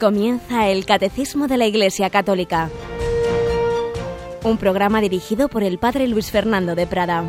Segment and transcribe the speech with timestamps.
[0.00, 2.70] Comienza el Catecismo de la Iglesia Católica,
[4.44, 7.24] un programa dirigido por el Padre Luis Fernando de Prada.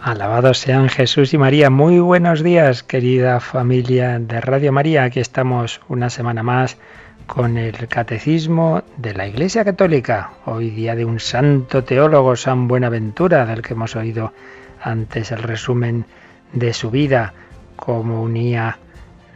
[0.00, 1.68] Alabados sean Jesús y María.
[1.68, 5.04] Muy buenos días, querida familia de Radio María.
[5.04, 6.78] Aquí estamos una semana más
[7.26, 10.30] con el Catecismo de la Iglesia Católica.
[10.44, 14.32] Hoy día de un santo teólogo, San Buenaventura, del que hemos oído
[14.80, 16.06] antes el resumen
[16.52, 17.34] de su vida,
[17.74, 18.78] cómo unía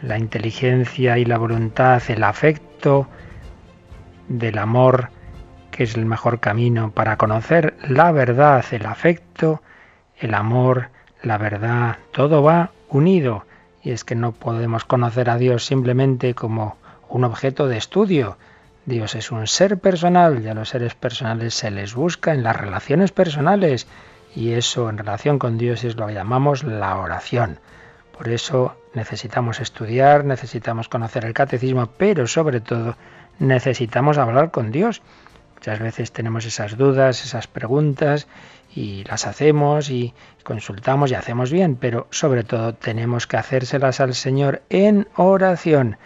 [0.03, 3.09] la inteligencia y la voluntad, el afecto
[4.29, 5.11] del amor,
[5.71, 9.63] que es el mejor camino para conocer la verdad, el afecto,
[10.19, 10.89] el amor,
[11.23, 13.45] la verdad, todo va unido.
[13.83, 16.77] Y es que no podemos conocer a Dios simplemente como
[17.11, 18.39] un objeto de estudio.
[18.87, 22.57] Dios es un ser personal y a los seres personales se les busca en las
[22.57, 23.87] relaciones personales.
[24.35, 27.59] Y eso en relación con Dios es lo que llamamos la oración.
[28.17, 32.97] Por eso necesitamos estudiar, necesitamos conocer el catecismo, pero sobre todo
[33.39, 35.03] necesitamos hablar con Dios.
[35.57, 38.29] Muchas veces tenemos esas dudas, esas preguntas
[38.75, 40.15] y las hacemos y
[40.45, 45.97] consultamos y hacemos bien, pero sobre todo tenemos que hacérselas al Señor en oración.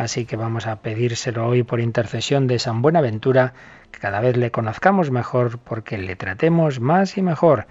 [0.00, 3.52] Así que vamos a pedírselo hoy por intercesión de San Buenaventura,
[3.92, 7.66] que cada vez le conozcamos mejor porque le tratemos más y mejor.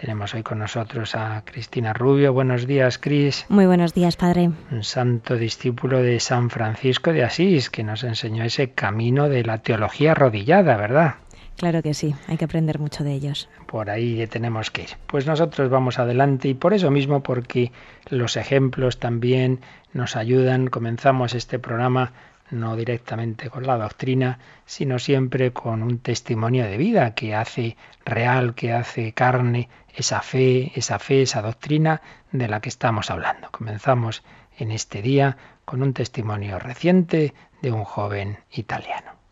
[0.00, 2.32] Tenemos hoy con nosotros a Cristina Rubio.
[2.32, 3.44] Buenos días, Cris.
[3.48, 4.52] Muy buenos días, Padre.
[4.70, 9.58] Un santo discípulo de San Francisco de Asís, que nos enseñó ese camino de la
[9.58, 11.16] teología arrodillada, ¿verdad?
[11.56, 13.48] Claro que sí, hay que aprender mucho de ellos.
[13.66, 14.90] Por ahí tenemos que ir.
[15.06, 17.72] Pues nosotros vamos adelante y por eso mismo, porque
[18.08, 19.60] los ejemplos también
[19.92, 22.12] nos ayudan, comenzamos este programa
[22.50, 28.54] no directamente con la doctrina, sino siempre con un testimonio de vida que hace real,
[28.54, 33.50] que hace carne esa fe, esa fe, esa doctrina de la que estamos hablando.
[33.50, 34.22] Comenzamos
[34.58, 37.32] en este día con un testimonio reciente
[37.62, 39.23] de un joven italiano.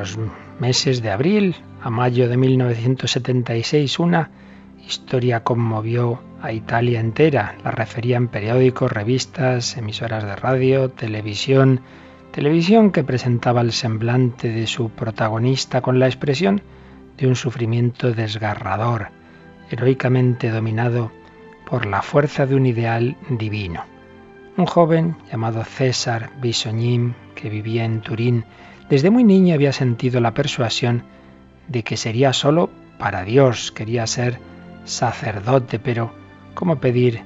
[0.00, 0.18] Los
[0.58, 4.30] meses de abril a mayo de 1976 una
[4.86, 7.56] historia conmovió a Italia entera.
[7.62, 11.82] La refería en periódicos, revistas, emisoras de radio, televisión.
[12.32, 16.62] Televisión que presentaba el semblante de su protagonista con la expresión
[17.18, 19.08] de un sufrimiento desgarrador,
[19.70, 21.12] heroicamente dominado
[21.68, 23.84] por la fuerza de un ideal divino.
[24.56, 28.46] Un joven llamado César Bisognin, que vivía en Turín,
[28.90, 31.04] desde muy niño había sentido la persuasión
[31.68, 34.40] de que sería solo para Dios, quería ser
[34.84, 36.12] sacerdote, pero
[36.54, 37.22] ¿cómo pedir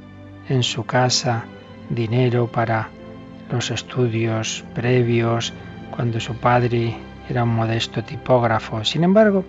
[0.50, 1.46] en su casa
[1.88, 2.90] dinero para
[3.50, 5.54] los estudios previos
[5.90, 6.98] cuando su padre
[7.30, 8.84] era un modesto tipógrafo?
[8.84, 9.46] Sin embargo,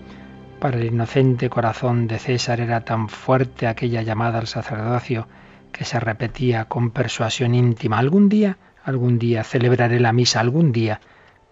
[0.62, 5.28] para el inocente corazón de César era tan fuerte aquella llamada al sacerdocio
[5.74, 8.00] que se repetía con persuasión íntima.
[8.00, 11.02] Algún día, algún día celebraré la misa, algún día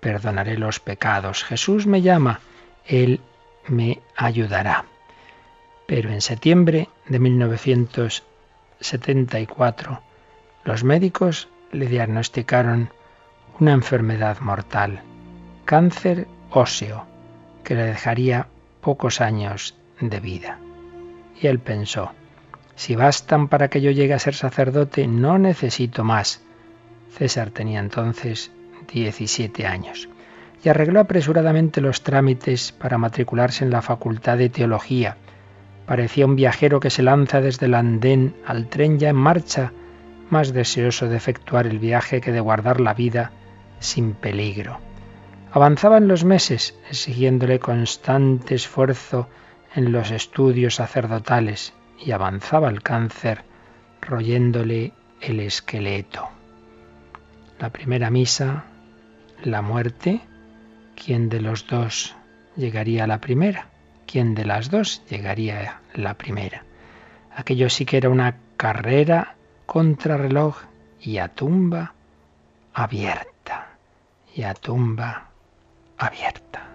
[0.03, 1.46] perdonaré los pecados.
[1.46, 2.41] Jesús me llama,
[2.86, 3.22] Él
[3.69, 4.84] me ayudará.
[5.88, 10.02] Pero en septiembre de 1974,
[10.66, 12.90] los médicos le diagnosticaron
[13.62, 15.00] una enfermedad mortal,
[15.64, 17.06] cáncer óseo,
[17.64, 18.47] que le dejaría
[18.81, 20.59] pocos años de vida.
[21.41, 22.12] Y él pensó,
[22.75, 26.41] si bastan para que yo llegue a ser sacerdote, no necesito más.
[27.18, 28.52] César tenía entonces
[28.93, 30.09] 17 años,
[30.63, 35.17] y arregló apresuradamente los trámites para matricularse en la Facultad de Teología.
[35.85, 39.73] Parecía un viajero que se lanza desde el andén al tren ya en marcha,
[40.29, 43.31] más deseoso de efectuar el viaje que de guardar la vida
[43.79, 44.79] sin peligro.
[45.51, 49.28] Avanzaban los meses, exigiéndole constante esfuerzo
[49.75, 51.73] en los estudios sacerdotales,
[52.03, 53.43] y avanzaba el cáncer,
[54.01, 56.29] royéndole el esqueleto.
[57.59, 58.66] La primera misa
[59.45, 60.22] la muerte,
[60.95, 62.16] ¿quién de los dos
[62.55, 63.67] llegaría a la primera?
[64.05, 66.63] ¿Quién de las dos llegaría a la primera?
[67.35, 69.35] Aquello sí que era una carrera
[69.66, 70.57] contra reloj
[71.01, 71.93] y a tumba
[72.73, 73.69] abierta.
[74.35, 75.29] Y a tumba
[75.97, 76.67] abierta.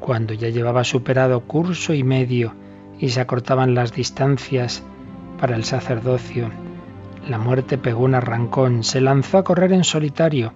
[0.00, 2.54] Cuando ya llevaba superado curso y medio
[2.98, 4.82] y se acortaban las distancias
[5.38, 6.50] para el sacerdocio,
[7.28, 10.52] la muerte pegó un arrancón, se lanzó a correr en solitario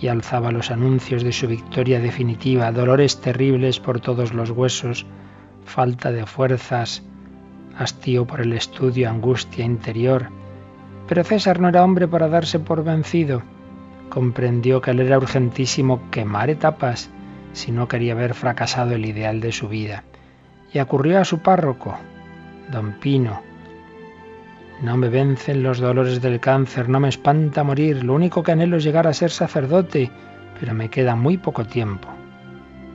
[0.00, 5.06] y alzaba los anuncios de su victoria definitiva, dolores terribles por todos los huesos,
[5.64, 7.02] falta de fuerzas,
[7.78, 10.28] hastío por el estudio, angustia interior.
[11.08, 13.42] Pero César no era hombre para darse por vencido.
[14.08, 17.10] Comprendió que le era urgentísimo quemar etapas
[17.52, 20.04] si no quería ver fracasado el ideal de su vida.
[20.72, 21.96] Y acurrió a su párroco,
[22.70, 23.40] don Pino,
[24.80, 28.76] no me vencen los dolores del cáncer, no me espanta morir, lo único que anhelo
[28.76, 30.10] es llegar a ser sacerdote,
[30.58, 32.08] pero me queda muy poco tiempo.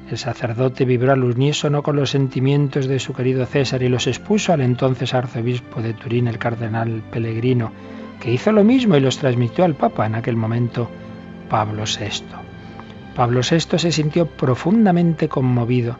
[0.10, 4.54] El sacerdote vibró al unísono con los sentimientos de su querido César y los expuso
[4.54, 7.72] al entonces arzobispo de Turín, el cardenal Pellegrino,
[8.22, 10.90] que hizo lo mismo y los transmitió al Papa en aquel momento,
[11.50, 12.24] Pablo VI.
[13.16, 15.98] Pablo VI se sintió profundamente conmovido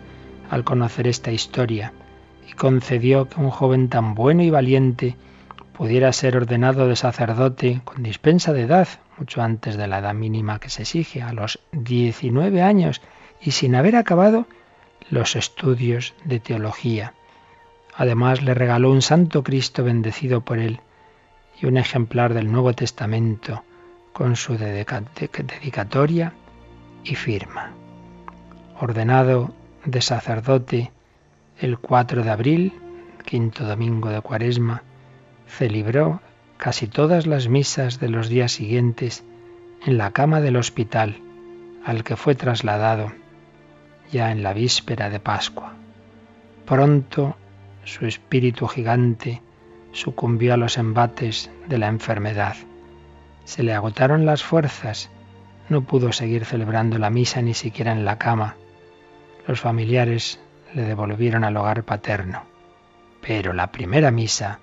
[0.50, 1.92] al conocer esta historia
[2.50, 5.16] y concedió que un joven tan bueno y valiente
[5.78, 8.88] pudiera ser ordenado de sacerdote con dispensa de edad,
[9.20, 13.02] mucho antes de la edad mínima que se exige, a los 19 años,
[13.40, 14.48] y sin haber acabado
[15.12, 17.14] los estudios de teología.
[17.96, 20.82] Además le regaló un Santo Cristo bendecido por él
[21.62, 23.64] y un ejemplar del Nuevo Testamento
[24.14, 26.34] con su dedicatoria
[27.04, 27.72] y firma.
[28.80, 29.54] Ordenado
[29.86, 30.92] de sacerdote
[31.60, 32.74] el 4 de abril,
[33.26, 34.84] quinto domingo de Cuaresma,
[35.48, 36.22] celebró
[36.58, 39.24] casi todas las misas de los días siguientes
[39.86, 41.22] en la cama del hospital
[41.86, 43.12] al que fue trasladado
[44.12, 45.74] ya en la víspera de Pascua.
[46.66, 47.38] Pronto
[47.84, 49.42] su espíritu gigante
[49.92, 52.56] sucumbió a los embates de la enfermedad.
[53.46, 55.10] Se le agotaron las fuerzas,
[55.70, 58.56] no pudo seguir celebrando la misa ni siquiera en la cama.
[59.48, 60.40] Los familiares
[60.74, 62.44] le devolvieron al hogar paterno.
[63.22, 64.60] Pero la primera misa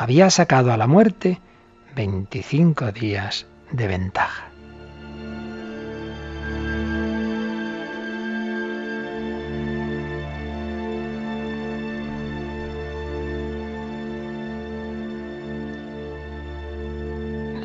[0.00, 1.40] había sacado a la muerte
[1.96, 4.44] 25 días de ventaja.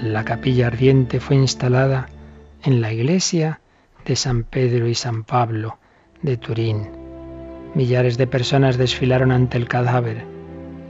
[0.01, 2.09] La capilla ardiente fue instalada
[2.63, 3.62] en la iglesia
[4.06, 5.77] de San Pedro y San Pablo
[6.24, 6.89] de Turín.
[7.75, 10.32] Millares de personas desfilaron ante el cadáver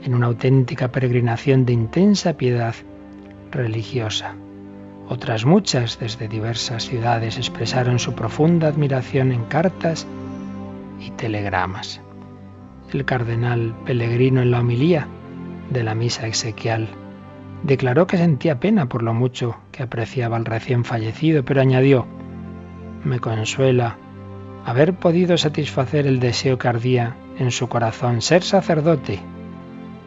[0.04, 2.74] en una auténtica peregrinación de intensa piedad
[3.50, 4.34] religiosa.
[5.08, 10.06] Otras muchas desde diversas ciudades expresaron su profunda admiración en cartas
[11.00, 12.00] y telegramas.
[12.92, 15.08] El cardenal Pellegrino en la homilía
[15.70, 16.88] de la misa exequial
[17.62, 22.06] declaró que sentía pena por lo mucho que apreciaba al recién fallecido, pero añadió,
[23.04, 23.96] me consuela
[24.66, 29.20] haber podido satisfacer el deseo que ardía en su corazón, ser sacerdote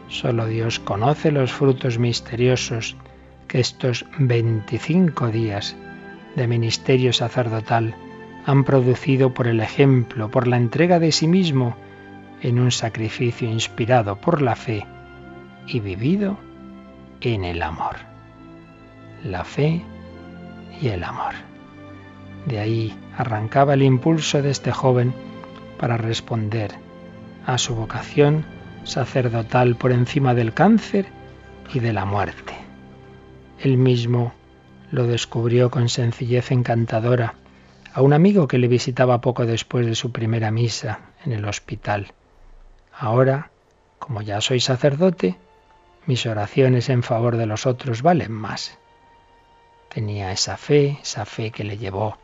[0.08, 2.96] Solo Dios conoce los frutos misteriosos
[3.46, 5.76] que estos 25 días
[6.36, 7.94] de ministerio sacerdotal
[8.46, 11.76] han producido por el ejemplo, por la entrega de sí mismo
[12.40, 14.86] en un sacrificio inspirado por la fe
[15.66, 16.38] y vivido
[17.20, 17.96] en el amor.
[19.24, 19.82] La fe
[20.80, 21.34] y el amor.
[22.46, 25.12] De ahí arrancaba el impulso de este joven
[25.78, 26.70] para responder
[27.44, 28.46] a su vocación
[28.88, 31.06] sacerdotal por encima del cáncer
[31.72, 32.54] y de la muerte.
[33.60, 34.32] Él mismo
[34.90, 37.34] lo descubrió con sencillez encantadora
[37.92, 42.12] a un amigo que le visitaba poco después de su primera misa en el hospital.
[42.92, 43.50] Ahora,
[43.98, 45.36] como ya soy sacerdote,
[46.06, 48.78] mis oraciones en favor de los otros valen más.
[49.90, 52.18] Tenía esa fe, esa fe que le llevó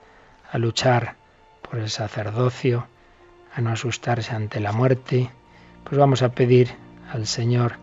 [0.50, 1.16] a luchar
[1.62, 2.86] por el sacerdocio,
[3.54, 5.30] a no asustarse ante la muerte,
[5.84, 6.70] pues vamos a pedir
[7.12, 7.74] al Señor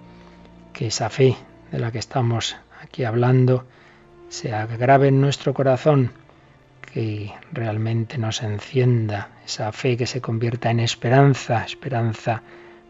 [0.73, 1.35] que esa fe
[1.71, 3.65] de la que estamos aquí hablando
[4.29, 6.11] se agrave en nuestro corazón,
[6.93, 12.41] que realmente nos encienda esa fe que se convierta en esperanza, esperanza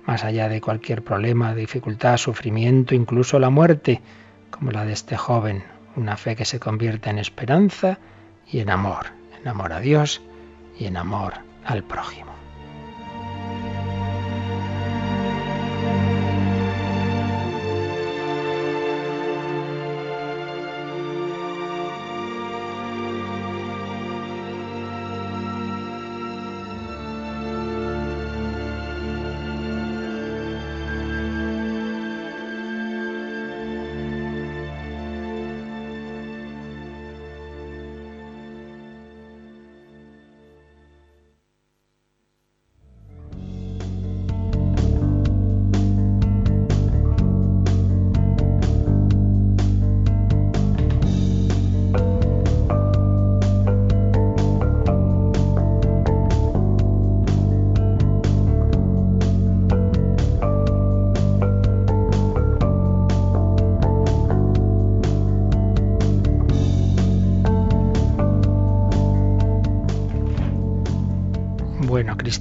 [0.06, 4.02] más allá de cualquier problema, dificultad, sufrimiento, incluso la muerte,
[4.50, 5.64] como la de este joven,
[5.96, 8.00] una fe que se convierta en esperanza
[8.48, 9.08] y en amor,
[9.40, 10.22] en amor a Dios
[10.78, 11.34] y en amor
[11.66, 12.41] al prójimo.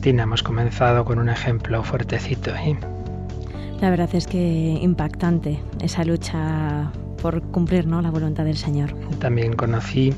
[0.00, 2.52] Cristina, hemos comenzado con un ejemplo fuertecito.
[3.82, 4.38] La verdad es que
[4.80, 6.90] impactante esa lucha
[7.20, 8.00] por cumplir ¿no?
[8.00, 8.94] la voluntad del Señor.
[9.18, 10.14] También conocí,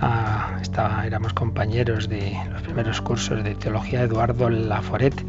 [0.00, 5.20] a, estaba, éramos compañeros de los primeros cursos de teología, Eduardo Laforet,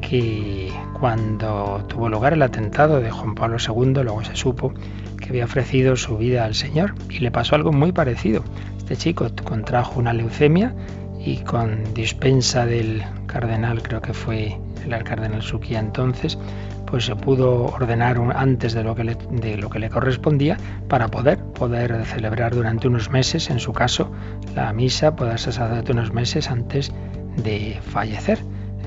[0.00, 4.74] que cuando tuvo lugar el atentado de Juan Pablo II, luego se supo
[5.20, 8.42] que había ofrecido su vida al Señor y le pasó algo muy parecido.
[8.76, 10.74] Este chico contrajo una leucemia
[11.24, 16.38] y con dispensa del cardenal, creo que fue el cardenal Suquía entonces,
[16.86, 20.56] pues se pudo ordenar antes de lo que le, correspondía
[20.88, 24.10] para poder poder celebrar durante unos meses, en su caso,
[24.54, 26.92] la misa, poder ser durante unos meses antes
[27.36, 28.38] de fallecer.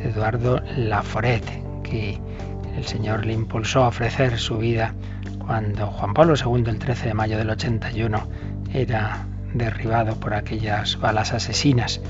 [0.04, 1.46] Eduardo Laforet,
[1.84, 2.20] que
[2.76, 4.94] el Señor le impulsó a ofrecer su vida
[5.46, 8.28] cuando Juan Pablo II, el 13 de mayo del 81,
[8.74, 12.02] era derribado por aquellas balas asesinas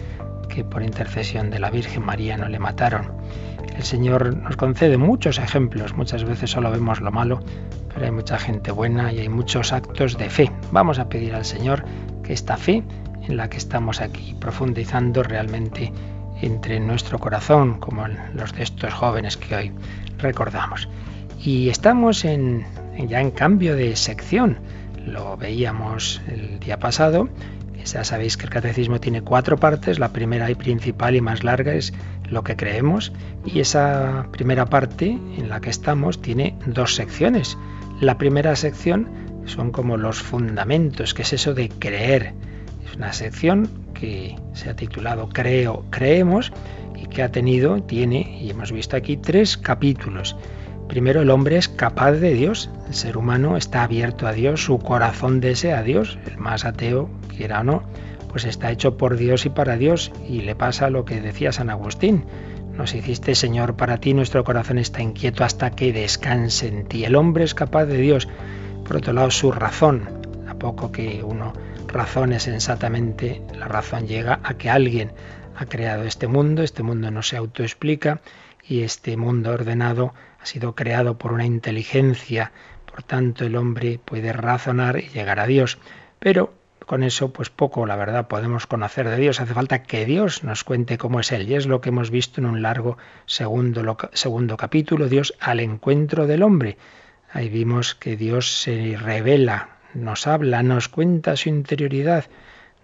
[0.53, 3.11] que por intercesión de la Virgen María no le mataron.
[3.75, 7.39] El Señor nos concede muchos ejemplos, muchas veces solo vemos lo malo,
[7.91, 10.51] pero hay mucha gente buena y hay muchos actos de fe.
[10.71, 11.83] Vamos a pedir al Señor
[12.23, 12.83] que esta fe
[13.27, 15.91] en la que estamos aquí profundizando realmente
[16.41, 19.71] entre nuestro corazón, como los de estos jóvenes que hoy
[20.19, 20.87] recordamos.
[21.43, 22.29] Y estamos ya
[23.21, 24.59] en cambio de sección.
[25.05, 27.27] Lo veíamos el día pasado
[27.83, 29.99] ya sabéis que el catecismo tiene cuatro partes.
[29.99, 31.93] La primera y principal y más larga es
[32.29, 33.11] lo que creemos.
[33.45, 37.57] Y esa primera parte en la que estamos tiene dos secciones.
[37.99, 39.09] La primera sección
[39.45, 42.33] son como los fundamentos, que es eso de creer.
[42.87, 46.51] Es una sección que se ha titulado Creo, creemos
[46.95, 50.35] y que ha tenido, tiene, y hemos visto aquí, tres capítulos.
[50.87, 54.79] Primero, el hombre es capaz de Dios, el ser humano está abierto a Dios, su
[54.79, 57.83] corazón desea a Dios, el más ateo, quiera o no,
[58.29, 61.69] pues está hecho por Dios y para Dios, y le pasa lo que decía San
[61.69, 62.25] Agustín.
[62.75, 67.05] Nos hiciste, Señor, para ti nuestro corazón está inquieto hasta que descanse en ti.
[67.05, 68.27] El hombre es capaz de Dios.
[68.85, 70.09] Por otro lado, su razón,
[70.47, 71.53] a poco que uno
[71.87, 75.11] razone sensatamente, la razón llega a que alguien
[75.55, 78.21] ha creado este mundo, este mundo no se autoexplica
[78.67, 82.51] y este mundo ordenado ha sido creado por una inteligencia,
[82.91, 85.77] por tanto el hombre puede razonar y llegar a Dios.
[86.19, 86.53] Pero
[86.85, 89.39] con eso, pues poco, la verdad, podemos conocer de Dios.
[89.39, 91.49] Hace falta que Dios nos cuente cómo es Él.
[91.49, 96.27] Y es lo que hemos visto en un largo segundo, segundo capítulo, Dios al encuentro
[96.27, 96.77] del hombre.
[97.31, 102.25] Ahí vimos que Dios se revela, nos habla, nos cuenta su interioridad.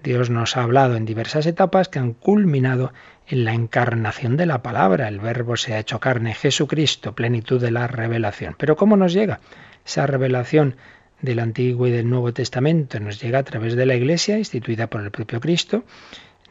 [0.02, 2.94] Dios nos ha hablado en diversas etapas que han culminado
[3.28, 5.08] en la encarnación de la palabra.
[5.08, 8.56] El verbo se ha hecho carne, Jesucristo, plenitud de la revelación.
[8.58, 9.40] Pero ¿cómo nos llega
[9.86, 10.76] esa revelación
[11.22, 13.00] del Antiguo y del Nuevo Testamento?
[13.00, 15.84] Nos llega a través de la Iglesia, instituida por el propio Cristo,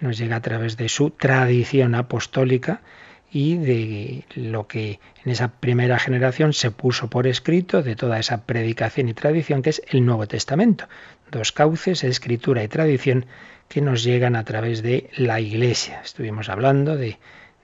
[0.01, 2.83] nos llega a través de su tradición apostólica
[3.31, 8.45] y de lo que en esa primera generación se puso por escrito de toda esa
[8.47, 10.89] predicación y tradición que es el Nuevo Testamento.
[11.31, 13.27] Dos cauces, escritura y tradición,
[13.69, 16.01] que nos llegan a través de la Iglesia.
[16.03, 17.19] Estuvimos hablando de,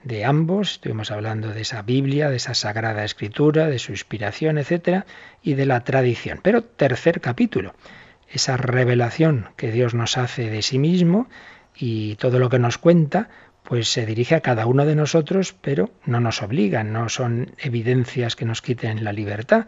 [0.05, 5.07] de ambos, estuvimos hablando de esa Biblia, de esa Sagrada Escritura, de su inspiración, etcétera,
[5.41, 6.39] y de la tradición.
[6.43, 7.73] Pero tercer capítulo,
[8.29, 11.27] esa revelación que Dios nos hace de sí mismo
[11.75, 13.29] y todo lo que nos cuenta,
[13.63, 18.35] pues se dirige a cada uno de nosotros, pero no nos obliga, no son evidencias
[18.35, 19.65] que nos quiten la libertad,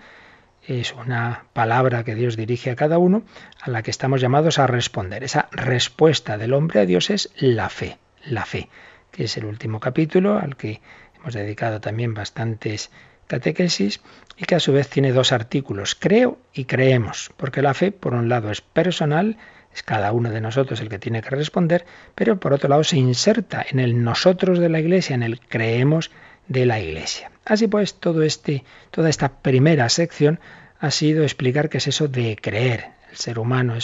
[0.67, 3.23] es una palabra que Dios dirige a cada uno
[3.59, 5.23] a la que estamos llamados a responder.
[5.23, 8.69] Esa respuesta del hombre a Dios es la fe, la fe,
[9.17, 10.79] que es el último capítulo al que
[11.19, 12.91] hemos dedicado también bastantes
[13.25, 13.99] catequesis
[14.37, 18.13] y que a su vez tiene dos artículos, creo y creemos, porque la fe por
[18.13, 19.37] un lado es personal,
[19.73, 21.83] es cada uno de nosotros el que tiene que responder,
[22.13, 26.11] pero por otro lado se inserta en el nosotros de la Iglesia, en el creemos
[26.47, 27.31] de la Iglesia.
[27.43, 30.39] Así pues, todo este, toda esta primera sección
[30.79, 32.91] ha sido explicar qué es eso de creer.
[33.09, 33.75] El ser humano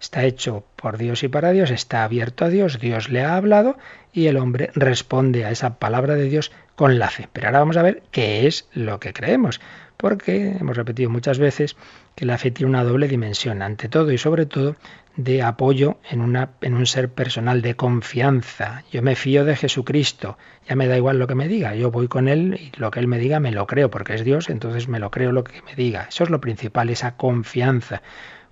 [0.00, 3.76] está hecho por Dios y para Dios, está abierto a Dios, Dios le ha hablado
[4.12, 7.28] y el hombre responde a esa palabra de Dios con la fe.
[7.32, 9.60] Pero ahora vamos a ver qué es lo que creemos,
[9.96, 11.76] porque hemos repetido muchas veces
[12.14, 14.76] que la fe tiene una doble dimensión, ante todo y sobre todo
[15.16, 18.84] de apoyo en, en un ser personal, de confianza.
[18.90, 22.08] Yo me fío de Jesucristo, ya me da igual lo que me diga, yo voy
[22.08, 24.88] con Él y lo que Él me diga me lo creo, porque es Dios, entonces
[24.88, 26.06] me lo creo lo que me diga.
[26.08, 28.02] Eso es lo principal, esa confianza.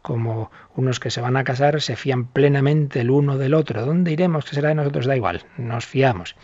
[0.08, 3.84] Como unos que se van a casar se fían plenamente el uno del otro.
[3.84, 4.46] ¿Dónde iremos?
[4.46, 5.04] ¿Qué será de nosotros?
[5.04, 6.34] Da igual, nos fiamos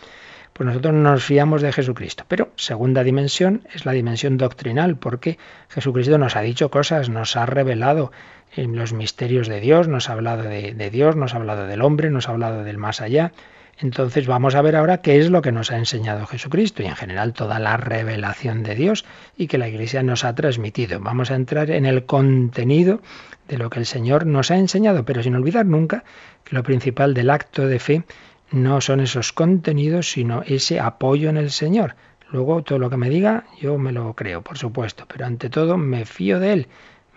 [0.53, 2.25] pues nosotros nos fiamos de Jesucristo.
[2.29, 5.37] Pero segunda dimensión es la dimensión doctrinal, porque
[5.69, 8.13] Jesucristo nos ha dicho cosas, nos ha revelado
[8.55, 12.11] en los misterios de Dios, nos ha hablado de, Dios, nos ha hablado del hombre,
[12.11, 13.33] nos ha hablado del más allá.
[13.79, 16.97] Entonces vamos a ver ahora qué es lo que nos ha enseñado Jesucristo y en
[16.97, 19.05] general toda la revelación de Dios
[19.37, 21.01] y que la Iglesia nos ha transmitido.
[21.01, 23.01] Vamos a entrar en el contenido
[23.49, 26.05] de lo que el Señor nos ha enseñado, pero sin olvidar nunca
[26.45, 28.05] que lo principal del acto de fe
[28.51, 31.97] no son esos contenidos, sino ese apoyo en el Señor.
[32.31, 35.77] Luego todo lo que me diga yo me lo creo, por supuesto, pero ante todo
[35.77, 36.69] me fío de Él.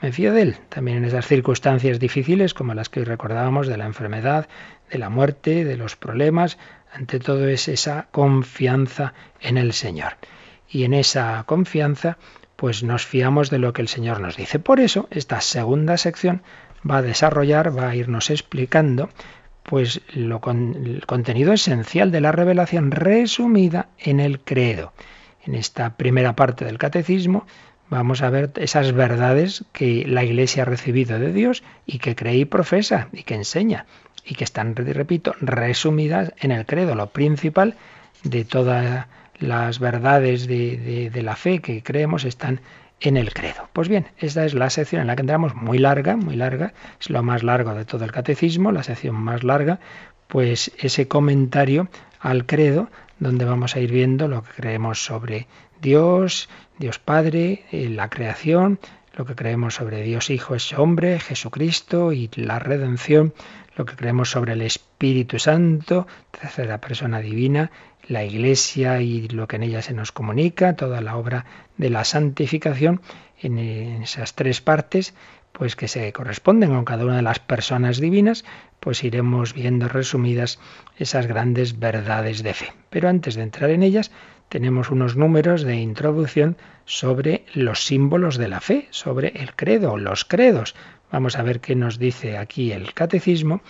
[0.01, 3.77] Me fío de Él, también en esas circunstancias difíciles como las que hoy recordábamos de
[3.77, 4.47] la enfermedad,
[4.89, 6.58] de la muerte, de los problemas,
[6.94, 10.17] ante todo es esa confianza en el Señor.
[10.70, 12.17] Y en esa confianza,
[12.56, 14.60] pues nos fiamos de lo que el Señor nos dice.
[14.60, 16.41] Por eso, esta segunda sección
[16.89, 19.10] va a desarrollar, va a irnos explicando,
[19.63, 24.94] pues lo el contenido esencial de la revelación resumida en el credo.
[25.46, 27.46] En esta primera parte del catecismo
[27.89, 32.38] vamos a ver esas verdades que la Iglesia ha recibido de Dios y que cree
[32.38, 33.86] y profesa y que enseña
[34.27, 36.96] y que están, repito, resumidas en el credo.
[36.96, 37.75] Lo principal
[38.24, 39.07] de todas
[39.39, 42.60] las verdades de, la fe que creemos están
[43.00, 43.69] en el credo.
[43.74, 47.10] Pues bien, esta es la sección en la que entramos muy larga, muy larga, es
[47.10, 49.79] lo más largo de todo el catecismo, la sección más larga,
[50.27, 55.48] pues ese comentario al credo, donde vamos a ir viendo lo que creemos sobre
[55.79, 58.79] Dios, Dios Padre, eh, la creación,
[59.15, 63.33] lo que creemos sobre Dios Hijo es hombre, Jesucristo y la redención,
[63.77, 67.72] lo que creemos sobre el Espíritu Santo, tercera persona divina,
[68.07, 71.46] la Iglesia y lo que en ella se nos comunica, toda la obra
[71.77, 73.01] de la santificación
[73.40, 75.13] en esas tres partes,
[75.51, 78.46] pues que se corresponden con cada una de las personas divinas,
[78.79, 80.59] pues iremos viendo resumidas
[80.98, 82.74] esas grandes verdades de fe.
[82.90, 84.11] Pero antes de entrar en ellas,
[84.50, 90.24] tenemos unos números de introducción sobre los símbolos de la fe, sobre el credo, los
[90.25, 90.74] credos,
[91.11, 93.61] Vamos a ver qué nos dice aquí el catecismo,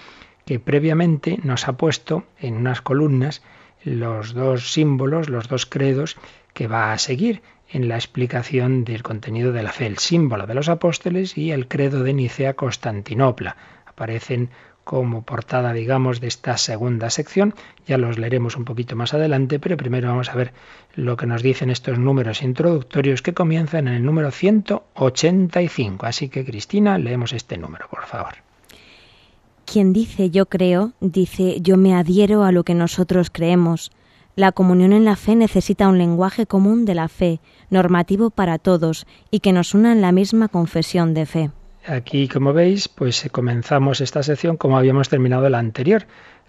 [0.45, 3.43] que previamente nos ha puesto en unas columnas
[3.83, 6.17] los dos símbolos, los dos credos
[6.53, 10.53] que va a seguir en la explicación del contenido de la fe, el símbolo de
[10.53, 13.57] los apóstoles y el credo de Nicea Constantinopla.
[13.85, 14.49] Aparecen
[14.87, 17.53] como portada, digamos, de esta segunda sección.
[17.85, 20.53] Ya los leeremos un poquito más adelante, pero primero vamos a ver
[20.95, 26.05] lo que nos dicen estos números introductorios que comienzan en el número 185.
[26.05, 28.35] Así que, Cristina, leemos este número, por favor.
[29.65, 33.91] Quien dice yo creo, dice yo me adhiero a lo que nosotros creemos.
[34.37, 39.05] La comunión en la fe necesita un lenguaje común de la fe, normativo para todos,
[39.31, 41.51] y que nos una en la misma confesión de fe.
[41.87, 46.05] Aquí, como veis, pues comenzamos esta sección como habíamos terminado la anterior,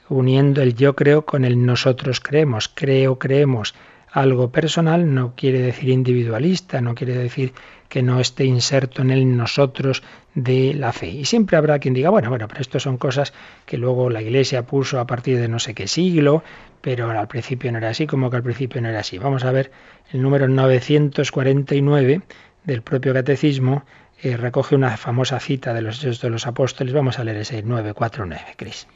[0.08, 2.68] uniendo el yo creo con el nosotros creemos.
[2.68, 3.76] Creo, creemos.
[4.10, 7.52] Algo personal no quiere decir individualista, no quiere decir
[7.88, 10.02] que no esté inserto en el nosotros
[10.34, 11.10] de la fe.
[11.10, 13.32] Y siempre habrá quien diga, bueno, bueno, pero esto son cosas
[13.64, 16.42] que luego la Iglesia puso a partir de no sé qué siglo,
[16.80, 19.18] pero al principio no era así, como que al principio no era así.
[19.18, 19.70] Vamos a ver
[20.10, 22.22] el número 949
[22.64, 23.84] del propio catecismo
[24.22, 26.92] eh, recoge una famosa cita de los Hechos de los Apóstoles.
[26.92, 28.86] Vamos a leer ese 949, Cris.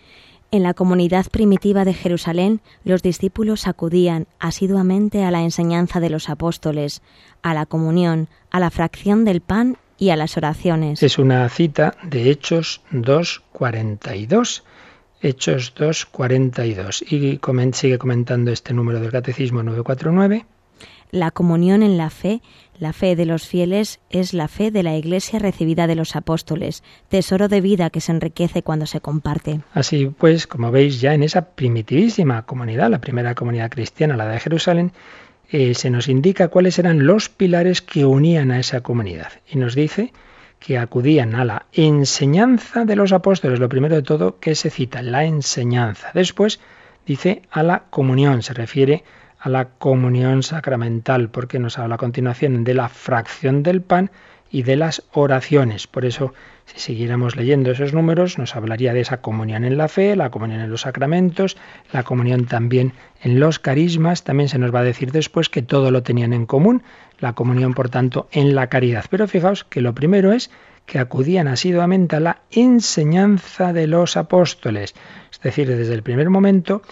[0.51, 6.29] En la comunidad primitiva de Jerusalén, los discípulos acudían asiduamente a la enseñanza de los
[6.29, 7.01] apóstoles,
[7.41, 11.03] a la comunión, a la fracción del pan y a las oraciones.
[11.03, 14.63] Es una cita de Hechos 2.42.
[15.23, 17.03] Hechos 2.42.
[17.11, 17.41] Y
[17.73, 20.45] sigue comentando este número del Catecismo 949.
[21.13, 22.43] La comunión en la fe,
[22.83, 26.83] la fe de los fieles, es la fe de la Iglesia recibida de los apóstoles,
[27.09, 29.61] tesoro de vida que se enriquece cuando se comparte.
[29.73, 34.41] Así pues, como veis ya en esa primitivísima comunidad, la primera comunidad cristiana, la de
[34.41, 34.91] Jerusalén,
[35.49, 39.31] eh, se nos indica cuáles eran los pilares que unían a esa comunidad.
[39.49, 40.13] Y nos dice
[40.59, 45.03] que acudían a la enseñanza de los apóstoles, lo primero de todo que se cita,
[45.03, 46.11] la enseñanza.
[46.15, 46.59] Después
[47.07, 52.65] dice a la comunión, se refiere a la comunión sacramental, porque nos habla a continuación
[52.65, 54.11] de la fracción del pan
[54.53, 55.87] y de las oraciones.
[55.87, 56.35] Por eso,
[56.67, 60.61] si siguiéramos leyendo esos números, nos hablaría de esa comunión en la fe, la comunión
[60.61, 61.57] en los sacramentos,
[61.91, 64.25] la comunión también en los carismas.
[64.25, 66.83] También se nos va a decir después que todo lo tenían en común,
[67.19, 69.07] la comunión, por tanto, en la caridad.
[69.09, 70.51] Pero fijaos que lo primero es
[70.85, 74.95] que acudían asiduamente a la enseñanza de los apóstoles.
[75.31, 76.83] Es decir, desde el primer momento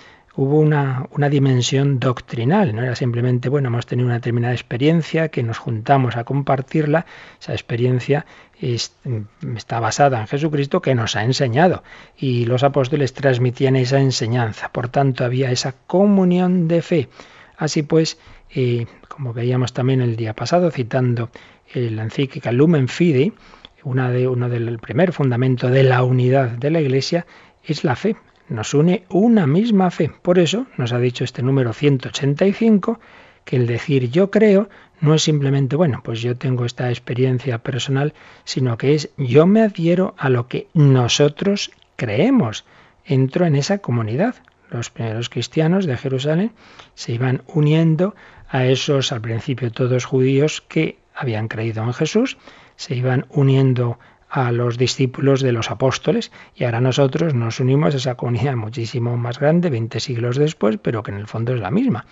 [0.43, 5.43] hubo una, una, dimensión doctrinal, no era simplemente, bueno, hemos tenido una determinada experiencia que
[5.43, 7.05] nos juntamos a compartirla,
[7.39, 8.25] esa experiencia
[8.59, 11.83] está basada en Jesucristo que nos ha enseñado
[12.17, 17.09] y los apóstoles transmitían esa enseñanza, por tanto había esa comunión de fe.
[17.59, 18.19] Así pues,
[18.55, 21.31] eh, como veíamos también el día pasado, citando
[21.75, 23.35] la encíclica Lumen Fidei,
[23.85, 27.27] una de, uno del primer fundamento de la unidad de la Iglesia
[27.63, 28.17] es la fe,
[28.51, 30.11] nos une una misma fe.
[30.23, 33.01] Por eso nos ha dicho este número 185
[33.45, 34.69] que el decir yo creo
[35.01, 38.13] no es simplemente, bueno, pues yo tengo esta experiencia personal,
[38.45, 42.67] sino que es yo me adhiero a lo que nosotros creemos.
[43.05, 44.35] Entro en esa comunidad.
[44.69, 46.53] Los primeros cristianos de Jerusalén
[46.95, 48.15] se iban uniendo
[48.49, 52.37] a esos, al principio todos judíos, que habían creído en Jesús,
[52.77, 53.99] se iban uniendo
[54.31, 59.17] a los discípulos de los apóstoles y ahora nosotros nos unimos a esa comunidad muchísimo
[59.17, 62.07] más grande, 20 siglos después, pero que en el fondo es la misma.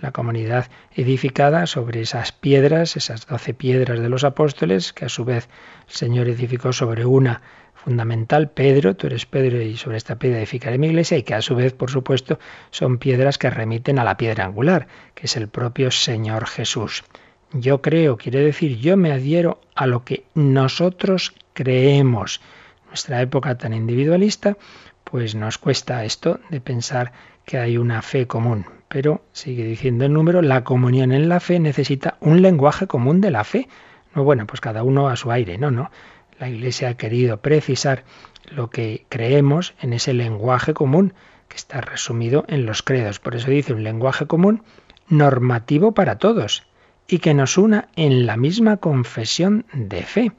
[0.00, 5.24] La comunidad edificada sobre esas piedras, esas doce piedras de los apóstoles, que a su
[5.24, 5.48] vez
[5.88, 7.42] el Señor edificó sobre una
[7.74, 11.42] fundamental, Pedro, tú eres Pedro y sobre esta piedra edificaré mi iglesia, y que a
[11.42, 12.38] su vez, por supuesto,
[12.70, 17.04] son piedras que remiten a la piedra angular, que es el propio Señor Jesús.
[17.52, 22.40] Yo creo, quiere decir, yo me adhiero a lo que nosotros creemos.
[22.88, 24.56] Nuestra época tan individualista,
[25.04, 27.12] pues nos cuesta esto de pensar
[27.44, 28.64] que hay una fe común.
[28.88, 33.30] Pero, sigue diciendo el número, la comunión en la fe necesita un lenguaje común de
[33.30, 33.68] la fe.
[34.14, 35.90] No, bueno, pues cada uno a su aire, no, no.
[36.38, 38.04] La Iglesia ha querido precisar
[38.50, 41.12] lo que creemos en ese lenguaje común
[41.48, 43.20] que está resumido en los credos.
[43.20, 44.62] Por eso dice un lenguaje común
[45.08, 46.66] normativo para todos
[47.06, 50.32] y que nos una en la misma confesión de fe.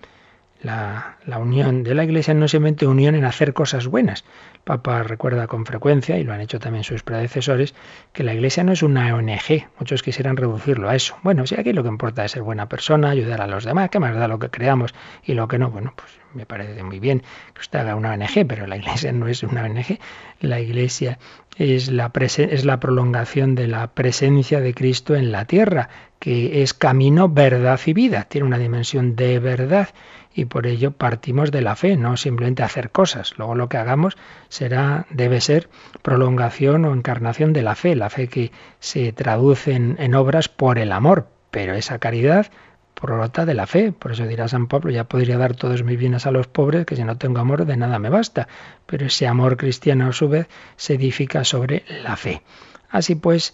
[0.64, 4.24] La, unión de la Iglesia no es simplemente unión en hacer cosas buenas.
[4.64, 7.74] Papa recuerda con frecuencia, y lo han hecho también sus predecesores,
[8.14, 9.68] que la Iglesia no es una ONG.
[9.80, 11.18] Muchos quisieran reducirlo a eso.
[11.24, 14.00] Bueno, si aquí lo que importa es ser buena persona, ayudar a los demás, ¿qué
[14.00, 14.94] más da lo que creamos
[15.24, 15.72] y lo que no?
[15.72, 19.28] Bueno, pues me parece muy bien que usted haga una ONG, pero la Iglesia no
[19.28, 19.98] es una ONG.
[20.42, 21.18] La Iglesia
[21.58, 26.76] es la, es la prolongación de la presencia de Cristo en la tierra, que es
[26.76, 28.24] camino, verdad y vida.
[28.24, 29.90] Tiene una dimensión de verdad
[30.34, 33.34] y por ello partimos de la fe, no simplemente hacer cosas.
[33.38, 34.18] Luego lo que hagamos
[34.50, 35.70] será, debe ser
[36.02, 40.80] prolongación o encarnación de la fe, la fe que se traduce en, en obras por
[40.80, 42.48] el amor, pero esa caridad
[43.02, 43.92] prorrota de la fe.
[43.92, 46.96] Por eso dirá San Pablo, ya podría dar todos mis bienes a los pobres, que
[46.96, 48.48] si no tengo amor de nada me basta.
[48.86, 52.44] Pero ese amor cristiano a su vez se edifica sobre la fe.
[52.90, 53.54] Así pues,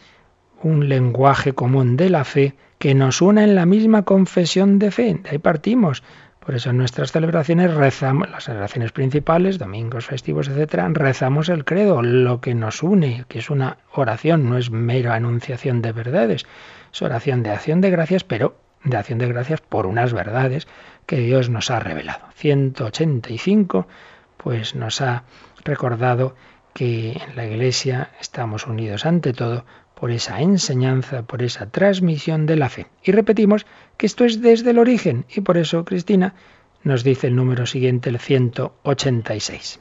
[0.61, 5.19] un lenguaje común de la fe que nos una en la misma confesión de fe.
[5.23, 6.03] De ahí partimos.
[6.47, 12.01] Por eso en nuestras celebraciones rezamos, las celebraciones principales, domingos, festivos, etcétera, rezamos el credo,
[12.01, 16.45] lo que nos une, que es una oración, no es mera anunciación de verdades,
[16.93, 18.55] es oración de acción de gracias, pero
[18.85, 20.69] de acción de gracias por unas verdades
[21.05, 22.23] que Dios nos ha revelado.
[22.35, 23.85] 185,
[24.37, 25.23] pues nos ha
[25.65, 26.33] recordado
[26.73, 29.65] que en la Iglesia estamos unidos ante todo
[29.99, 32.85] por esa enseñanza, por esa transmisión de la fe.
[33.03, 33.65] Y repetimos
[33.97, 36.35] que esto es desde el origen y por eso Cristina
[36.83, 39.79] nos dice el número siguiente, el 186.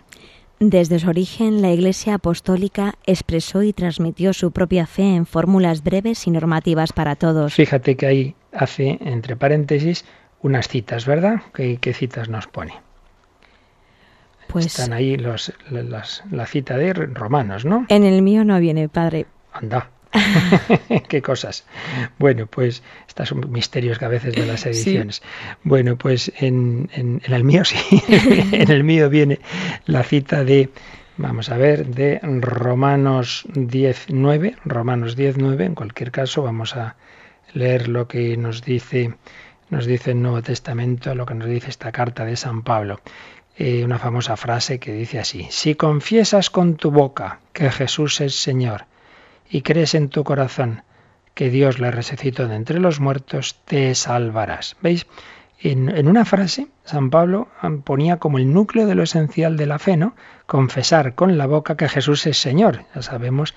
[0.58, 6.26] Desde su origen, la Iglesia Apostólica expresó y transmitió su propia fe en fórmulas breves
[6.26, 7.52] y normativas para todos.
[7.52, 10.06] Fíjate que ahí hace, entre paréntesis,
[10.40, 11.42] unas citas, ¿verdad?
[11.52, 12.72] ¿Qué, citas nos pone?
[14.48, 17.84] Pues Están ahí los, la cita de Romanos, ¿no?
[17.90, 19.26] En el mío no viene, padre.
[19.52, 19.90] Anda.
[21.08, 21.64] Qué cosas.
[22.18, 25.22] Bueno, pues estos son misterios que a veces de las ediciones.
[25.62, 29.40] Bueno, pues en, en, el mío sí, en el mío viene
[29.86, 30.70] la cita de,
[31.16, 36.96] vamos a ver, de Romanos 19, Romanos 19, en cualquier caso vamos a
[37.52, 39.14] leer lo que nos dice,
[39.70, 43.00] nos dice el Nuevo Testamento, lo que nos dice esta carta de San Pablo.
[43.58, 48.34] Eh, una famosa frase que dice así, si confiesas con tu boca que Jesús es
[48.34, 48.84] Señor,
[49.50, 50.82] y crees en tu corazón
[51.34, 54.76] que Dios le resucitó de entre los muertos, te salvarás.
[54.80, 55.06] ¿Veis?
[55.58, 57.48] En, una frase, San Pablo
[57.84, 60.14] ponía como el núcleo de lo esencial de la fe, ¿no?
[60.46, 62.84] Confesar con la boca que Jesús es Señor.
[62.94, 63.54] Ya sabemos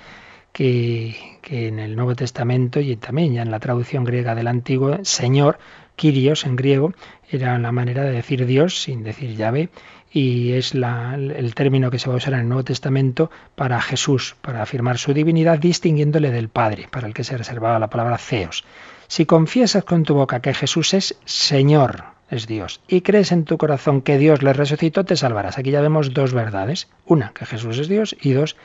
[0.53, 4.99] que, que en el Nuevo Testamento y también ya en la traducción griega del Antiguo,
[5.03, 5.59] Señor,
[5.95, 6.93] Kyrios en griego,
[7.29, 9.69] era la manera de decir Dios sin decir llave
[10.11, 14.35] y es el término que se va a usar en el Nuevo Testamento para Jesús,
[14.41, 18.63] para afirmar su divinidad, distinguiéndole del Padre, para el que se reservaba la palabra Ceos.
[19.07, 23.57] Si confiesas con tu boca que Jesús es Señor, es Dios, y crees en tu
[23.57, 25.57] corazón que Dios le resucitó, te salvarás.
[25.57, 26.87] Aquí ya vemos dos verdades.
[27.05, 28.55] Una, que Jesús es Dios, y dos,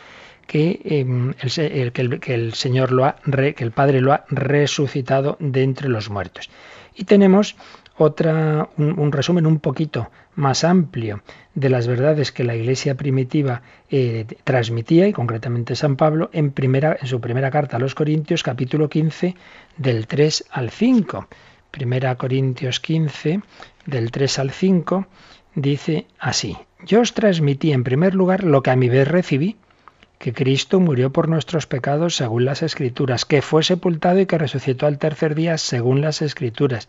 [0.46, 3.16] que, em, el, que, el, Señor lo ha,
[3.56, 6.50] que el Padre lo ha resucitado de entre los muertos.
[6.94, 7.56] Y tenemos
[7.96, 11.22] otra, un, resumen un poquito más amplio
[11.54, 16.96] de las verdades que la Iglesia primitiva eh, transmitía, y concretamente San Pablo, en, primera,
[17.00, 19.36] en su primera carta a los Corintios, capítulo 15,
[19.76, 21.28] del 3 al 5.
[21.70, 23.40] Primera Corintios 15,
[23.86, 25.06] del 3 al 5,
[25.54, 29.56] dice así, yo os transmití en primer lugar lo que a mi vez recibí,
[30.18, 34.86] que Cristo murió por nuestros pecados según las Escrituras, que fue sepultado y que resucitó
[34.86, 36.88] al tercer día según las Escrituras,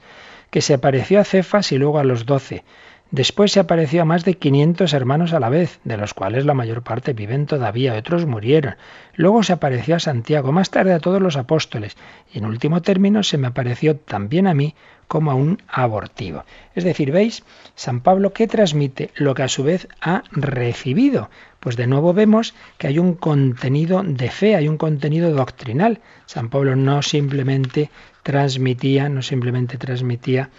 [0.50, 2.64] que se apareció a Cefas y luego a los doce.
[3.12, 6.56] Después se apareció a más de 500 hermanos a la vez, de los cuales la
[6.56, 8.76] mayor parte viven todavía, otros murieron.
[9.14, 11.96] Luego se apareció a Santiago, más tarde a todos los apóstoles,
[12.34, 14.76] y en último término se me apareció también a mí
[15.08, 16.46] como a un abortivo.
[16.74, 17.44] Es decir, ¿veis?
[17.76, 21.30] San Pablo que transmite lo que a su vez ha recibido.
[21.60, 26.00] Pues de nuevo vemos que hay un contenido de fe, hay un contenido doctrinal.
[26.26, 27.92] San Pablo no simplemente
[28.26, 30.50] transmitía, no simplemente transmitía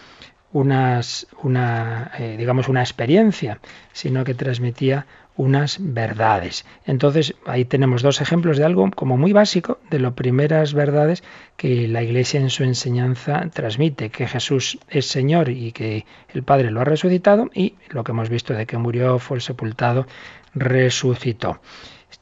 [0.53, 3.59] unas, una, eh, digamos, una experiencia,
[3.93, 5.05] sino que transmitía
[5.37, 6.65] unas verdades.
[6.87, 11.25] Entonces, ahí tenemos dos ejemplos de algo como muy básico, de las primeras verdades
[11.57, 16.71] que la Iglesia en su enseñanza transmite, que Jesús es Señor y que el Padre
[16.71, 20.07] lo ha resucitado y lo que hemos visto de que murió, fue sepultado,
[20.55, 21.61] resucitó.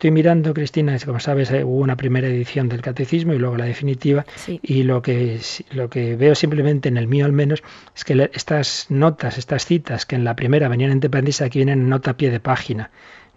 [0.05, 3.65] Estoy mirando, Cristina, como sabes, eh, hubo una primera edición del catecismo y luego la
[3.65, 4.27] definitiva.
[4.61, 5.41] Y lo que,
[5.71, 7.63] lo que veo simplemente en el mío al menos
[7.97, 11.81] es que estas notas, estas citas que en la primera venían en Tepandisa, aquí vienen
[11.81, 12.91] en nota a pie de página.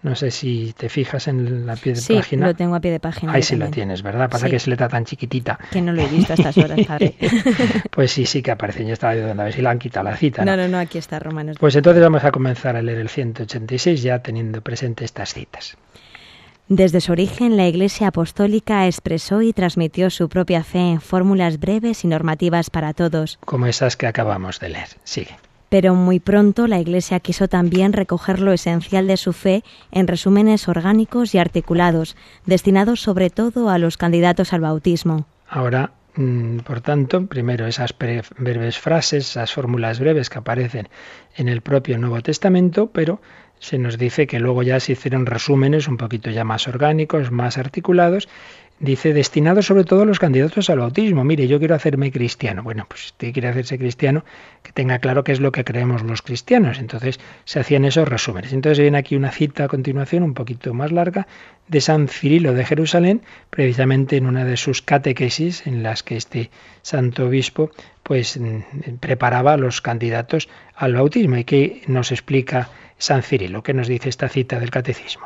[0.04, 2.48] No sé si te fijas en la pie de página.
[2.48, 3.32] Sí, lo tengo a pie de página.
[3.32, 4.30] Ahí sí la tienes, ¿verdad?
[4.30, 5.58] Pasa que es letra tan chiquitita.
[5.72, 7.16] Que no lo he visto a estas horas, padre.
[7.92, 8.86] pues sí, sí que aparece.
[8.86, 10.44] Yo estaba dudando a ver si la han quitado la cita.
[10.44, 11.56] No, no, no, aquí está, Romanos.
[11.58, 15.78] Pues entonces vamos a comenzar a leer el 186 ya teniendo presente estas citas.
[16.70, 22.04] Desde su origen, la Iglesia Apostólica expresó y transmitió su propia fe en fórmulas breves
[22.04, 23.40] y normativas para todos.
[23.46, 24.90] Como esas que acabamos de leer.
[25.06, 25.38] Sigue.
[25.70, 30.68] Pero muy pronto la Iglesia quiso también recoger lo esencial de su fe en resúmenes
[30.68, 35.26] orgánicos y articulados, destinados sobre todo a los candidatos al bautismo.
[35.48, 40.90] Ahora, mm, por tanto, primero esas breves frases, esas fórmulas breves que aparecen
[41.38, 43.22] en el propio Nuevo Testamento, pero
[43.60, 47.58] se nos dice que luego ya se hicieron resúmenes un poquito ya más orgánicos, más
[47.58, 48.28] articulados.
[48.80, 51.24] Dice, destinados sobre todo a los candidatos al bautismo.
[51.24, 52.62] Mire, yo quiero hacerme cristiano.
[52.62, 54.24] Bueno, pues si usted quiere hacerse cristiano,
[54.62, 56.78] que tenga claro qué es lo que creemos los cristianos.
[56.78, 58.54] Entonces se hacían esos resúmenes.
[58.54, 61.26] Entonces viene aquí una cita a continuación, un poquito más larga,
[61.68, 66.52] de San Cirilo de Jerusalén, precisamente en una de sus catequesis, en las que este
[66.84, 67.72] santo obispo
[68.04, 73.64] pues mm, preparaba a los candidatos al bautismo y que nos explica San Cirilo.
[73.64, 75.26] ¿Qué nos dice esta cita del catecismo?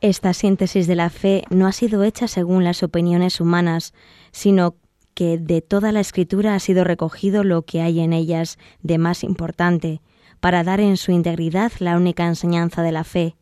[0.00, 3.94] Esta síntesis de la fe no ha sido hecha según las opiniones humanas,
[4.30, 4.76] sino
[5.14, 9.24] que de toda la escritura ha sido recogido lo que hay en ellas de más
[9.24, 10.00] importante,
[10.38, 13.34] para dar en su integridad la única enseñanza de la fe,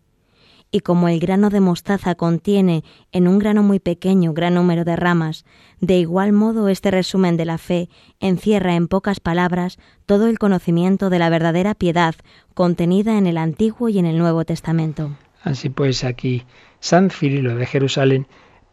[0.70, 4.96] y como el grano de mostaza contiene en un grano muy pequeño gran número de
[4.96, 5.44] ramas,
[5.80, 7.88] de igual modo este resumen de la fe
[8.20, 12.14] encierra en pocas palabras todo el conocimiento de la verdadera piedad
[12.54, 15.10] contenida en el Antiguo y en el Nuevo Testamento.
[15.42, 16.44] Así pues aquí
[16.80, 18.26] San Cirilo de Jerusalén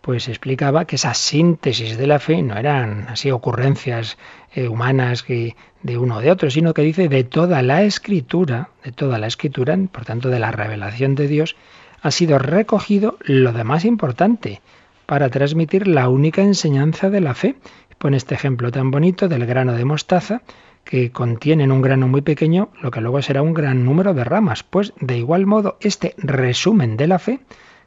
[0.04, 4.18] pues explicaba que esa síntesis de la fe no eran así ocurrencias
[4.54, 8.92] eh, humanas de uno o de otro, sino que dice de toda la escritura, de
[8.92, 11.56] toda la escritura, por tanto de la revelación de Dios,
[12.04, 14.62] ha sido recogido lo de más importante
[15.06, 17.56] para transmitir la única enseñanza de la fe.
[17.98, 20.42] Pone este ejemplo tan bonito del grano de mostaza
[20.84, 24.26] que contiene en un grano muy pequeño lo que luego será un gran número de
[24.26, 24.64] ramas.
[24.64, 27.40] Pues de igual modo este resumen de la fe,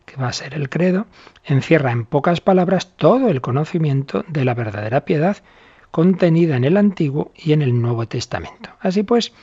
[0.07, 1.07] que va a ser el credo,
[1.45, 5.37] encierra en pocas palabras todo el conocimiento de la verdadera piedad
[5.91, 8.71] contenida en el Antiguo y en el Nuevo Testamento.
[8.81, 9.35] Así pues,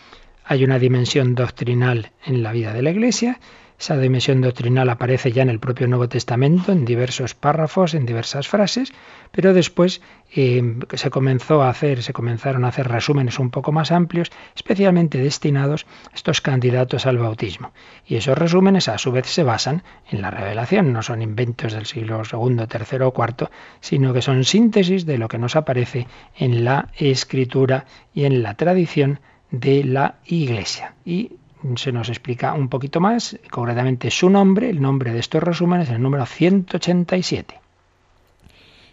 [0.46, 3.40] hay una dimensión doctrinal en la vida de la Iglesia
[3.84, 8.48] esa dimensión doctrinal aparece ya en el propio Nuevo Testamento, en diversos párrafos, en diversas
[8.48, 8.94] frases,
[9.32, 10.02] pero después
[10.34, 15.18] eh, se comenzó a hacer, se comenzaron a hacer resúmenes un poco más amplios, especialmente
[15.18, 17.74] destinados a estos candidatos al bautismo.
[18.06, 21.86] Y esos resúmenes a su vez se basan en la revelación, no son inventos del
[21.86, 23.50] siglo II, III o IV,
[23.82, 28.54] sino que son síntesis de lo que nos aparece en la escritura y en la
[28.54, 29.20] tradición
[29.54, 30.96] de la Iglesia.
[31.06, 31.32] Y
[31.76, 36.02] se nos explica un poquito más, concretamente su nombre, el nombre de estos resúmenes, el
[36.02, 37.60] número 187.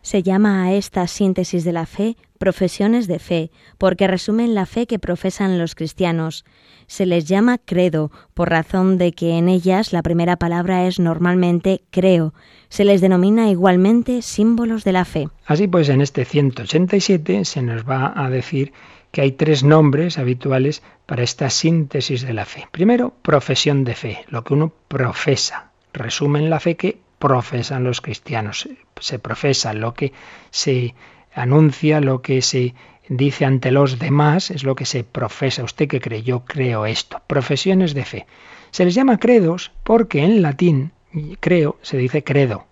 [0.03, 4.87] Se llama a esta síntesis de la fe profesiones de fe, porque resumen la fe
[4.87, 6.47] que profesan los cristianos.
[6.87, 11.83] Se les llama credo, por razón de que en ellas la primera palabra es normalmente
[11.91, 12.33] creo.
[12.71, 15.29] Se les denomina igualmente símbolos de la fe.
[15.45, 18.73] Así pues, en este 187 se nos va a decir
[19.11, 22.69] que hay tres nombres habituales para esta síntesis de la fe.
[22.71, 25.71] Primero, profesión de fe, lo que uno profesa.
[25.93, 28.69] Resumen la fe que profesan los cristianos.
[29.01, 30.13] Se profesa lo que
[30.51, 30.95] se
[31.35, 32.75] anuncia, lo que se
[33.09, 35.65] dice ante los demás, es lo que se profesa.
[35.65, 36.23] ¿Usted que cree?
[36.23, 37.21] Yo creo esto.
[37.27, 38.27] Profesiones de fe.
[38.71, 40.93] Se les llama credos porque en latín
[41.41, 42.67] creo se dice credo.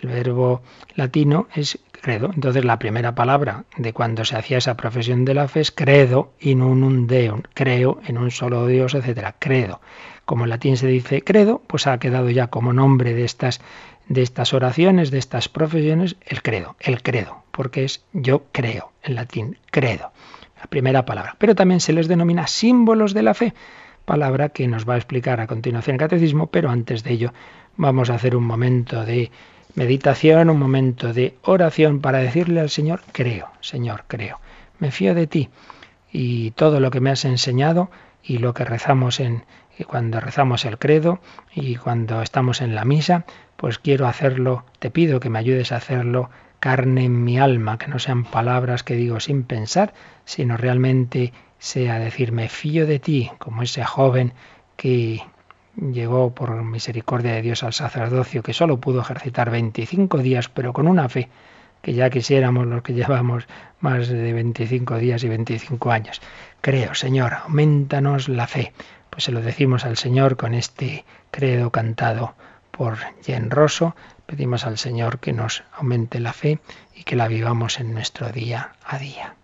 [0.00, 0.62] el verbo
[0.94, 2.30] latino es credo.
[2.34, 6.32] Entonces la primera palabra de cuando se hacía esa profesión de la fe es credo
[6.40, 9.80] in unum deum, creo en un solo Dios, etcétera, credo.
[10.26, 13.60] Como en latín se dice credo, pues ha quedado ya como nombre de estas
[14.08, 19.14] de estas oraciones, de estas profesiones, el credo, el credo, porque es yo creo, en
[19.14, 20.12] latín, credo,
[20.58, 21.36] la primera palabra.
[21.38, 23.54] Pero también se les denomina símbolos de la fe,
[24.04, 27.32] palabra que nos va a explicar a continuación el catecismo, pero antes de ello
[27.76, 29.30] vamos a hacer un momento de
[29.74, 34.40] meditación, un momento de oración para decirle al Señor, creo, Señor, creo,
[34.78, 35.48] me fío de ti
[36.12, 37.90] y todo lo que me has enseñado
[38.22, 39.44] y lo que rezamos en
[39.86, 41.20] cuando rezamos el credo
[41.54, 43.24] y cuando estamos en la misa,
[43.56, 46.30] pues quiero hacerlo, te pido que me ayudes a hacerlo
[46.60, 51.98] carne en mi alma, que no sean palabras que digo sin pensar, sino realmente sea
[51.98, 54.34] decirme fío de ti, como ese joven
[54.76, 55.22] que
[55.76, 60.86] llegó por misericordia de Dios al sacerdocio, que solo pudo ejercitar 25 días, pero con
[60.86, 61.28] una fe
[61.82, 63.46] que ya quisiéramos los que llevamos
[63.80, 66.20] más de 25 días y 25 años.
[66.60, 68.72] Creo, Señor, aumentanos la fe.
[69.10, 72.34] Pues se lo decimos al Señor con este credo cantado
[72.70, 73.96] por Jen Rosso.
[74.26, 76.60] Pedimos al Señor que nos aumente la fe
[76.94, 79.34] y que la vivamos en nuestro día a día.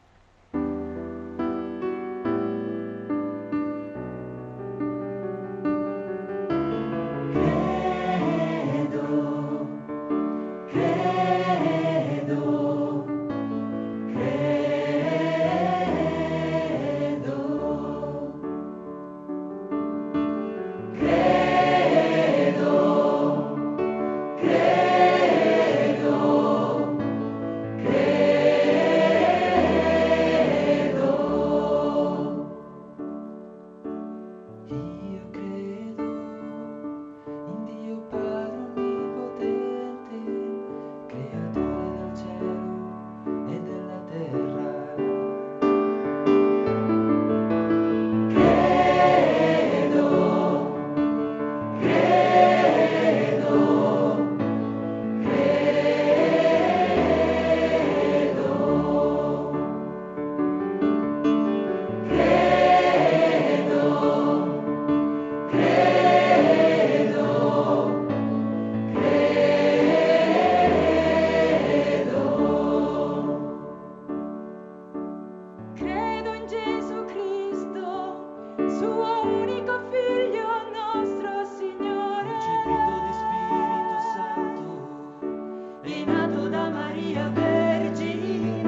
[86.98, 88.60] Maria Vergine,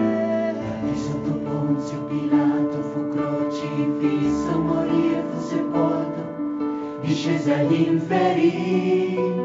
[0.85, 9.40] che sotto Ponzio Pilato fu crocifisso, morì e fu sepolto, discese agli inferi.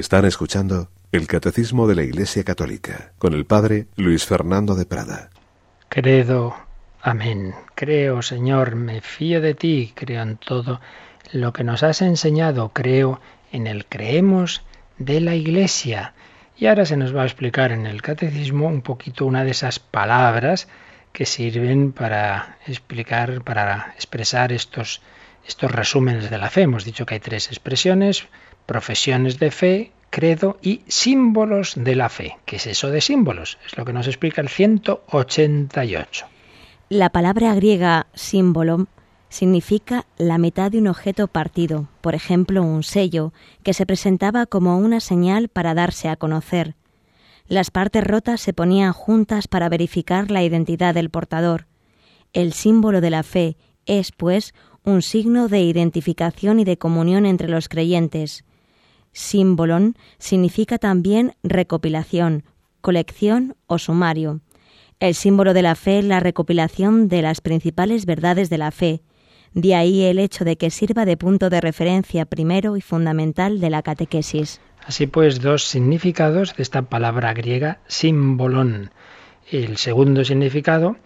[0.00, 5.28] Están escuchando el Catecismo de la Iglesia Católica con el Padre Luis Fernando de Prada.
[5.90, 6.56] Credo
[7.02, 7.54] Amén.
[7.74, 10.80] Creo, Señor, me fío de ti, creo en todo
[11.32, 13.20] lo que nos has enseñado, creo
[13.52, 14.62] en el creemos
[14.96, 16.14] de la Iglesia.
[16.56, 19.80] Y ahora se nos va a explicar en el catecismo un poquito una de esas
[19.80, 20.66] palabras
[21.12, 25.02] que sirven para explicar, para expresar estos,
[25.46, 26.62] estos resúmenes de la fe.
[26.62, 28.26] Hemos dicho que hay tres expresiones,
[28.70, 32.36] profesiones de fe, credo y símbolos de la fe.
[32.44, 33.58] ¿Qué es eso de símbolos?
[33.66, 36.26] Es lo que nos explica el 188.
[36.88, 38.86] La palabra griega símbolo
[39.28, 43.32] significa la mitad de un objeto partido, por ejemplo un sello,
[43.64, 46.76] que se presentaba como una señal para darse a conocer.
[47.48, 51.66] Las partes rotas se ponían juntas para verificar la identidad del portador.
[52.32, 53.56] El símbolo de la fe
[53.86, 54.54] es, pues,
[54.84, 58.44] un signo de identificación y de comunión entre los creyentes.
[59.12, 62.44] Símbolon significa también recopilación,
[62.80, 64.40] colección o sumario.
[65.00, 69.02] El símbolo de la fe es la recopilación de las principales verdades de la fe.
[69.54, 73.70] De ahí el hecho de que sirva de punto de referencia primero y fundamental de
[73.70, 74.60] la catequesis.
[74.84, 78.90] Así pues, dos significados de esta palabra griega símbolon.
[79.50, 80.96] El segundo significado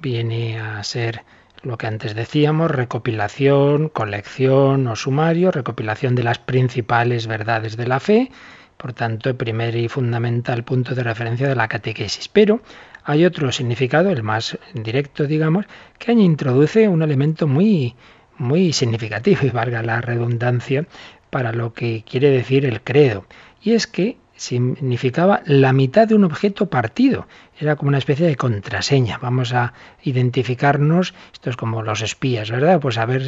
[0.00, 1.24] viene a ser
[1.62, 8.00] lo que antes decíamos, recopilación, colección o sumario, recopilación de las principales verdades de la
[8.00, 8.30] fe,
[8.76, 12.28] por tanto, el primer y fundamental punto de referencia de la catequesis.
[12.28, 12.62] Pero
[13.04, 15.66] hay otro significado, el más directo, digamos,
[15.98, 17.94] que introduce un elemento muy,
[18.38, 20.86] muy significativo, y valga la redundancia,
[21.28, 23.26] para lo que quiere decir el credo.
[23.62, 27.26] Y es que significaba la mitad de un objeto partido.
[27.58, 29.18] Era como una especie de contraseña.
[29.18, 32.80] Vamos a identificarnos, esto es como los espías, ¿verdad?
[32.80, 33.22] Pues a ver,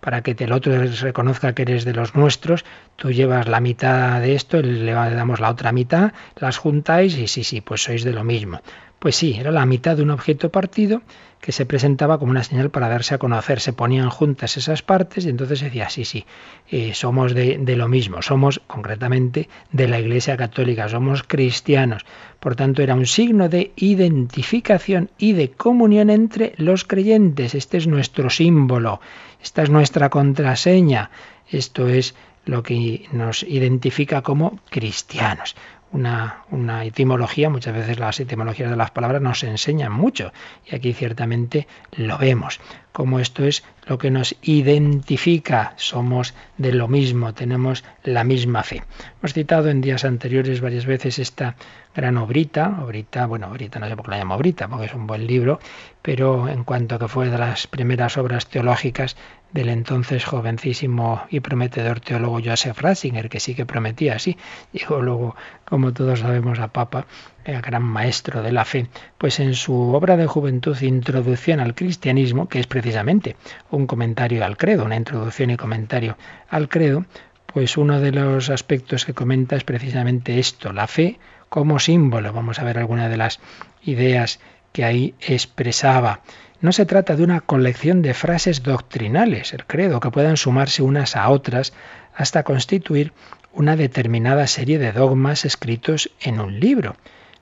[0.00, 2.64] para que el otro reconozca que eres de los nuestros,
[2.96, 7.44] tú llevas la mitad de esto, le damos la otra mitad, las juntáis y sí,
[7.44, 8.60] sí, pues sois de lo mismo.
[8.98, 11.02] Pues sí, era la mitad de un objeto partido
[11.40, 13.60] que se presentaba como una señal para darse a conocer.
[13.60, 16.24] Se ponían juntas esas partes y entonces se decía, sí, sí,
[16.70, 22.04] eh, somos de, de, lo mismo, somos concretamente de la Iglesia Católica, somos cristianos.
[22.40, 27.54] Por tanto, era un signo de identificación y de comunión entre los creyentes.
[27.54, 29.00] Este es nuestro símbolo,
[29.42, 31.10] esta es nuestra contraseña,
[31.50, 32.14] esto es
[32.46, 35.54] lo que nos identifica como cristianos
[35.92, 40.32] una, una, etimología, muchas veces las etimologías de las palabras nos enseñan mucho
[40.64, 42.60] y aquí ciertamente lo vemos,
[42.92, 48.82] como esto es lo que nos identifica, somos de lo mismo, tenemos la misma fe.
[49.20, 51.56] Hemos citado en días anteriores varias veces esta
[51.96, 55.06] gran obrita, obrita, bueno, obrita no sé por qué la llamo obrita, porque es un
[55.06, 55.58] buen libro,
[56.02, 59.16] pero en cuanto que fue de las primeras obras teológicas
[59.52, 64.36] del entonces jovencísimo y prometedor teólogo Joseph Ratzinger, que sí que prometía así.
[64.72, 67.06] Llegó luego, como todos sabemos, a Papa,
[67.44, 72.48] el gran maestro de la fe, pues en su obra de juventud Introducción al Cristianismo,
[72.48, 73.36] que es precisamente
[73.70, 76.18] un comentario al credo, una introducción y comentario
[76.50, 77.06] al credo,
[77.46, 81.18] pues uno de los aspectos que comenta es precisamente esto, la fe
[81.48, 82.32] como símbolo.
[82.32, 83.40] Vamos a ver algunas de las
[83.82, 84.40] ideas
[84.72, 86.20] que ahí expresaba.
[86.60, 91.16] No se trata de una colección de frases doctrinales, el credo, que puedan sumarse unas
[91.16, 91.72] a otras
[92.14, 93.12] hasta constituir
[93.52, 96.96] una determinada serie de dogmas escritos en un libro.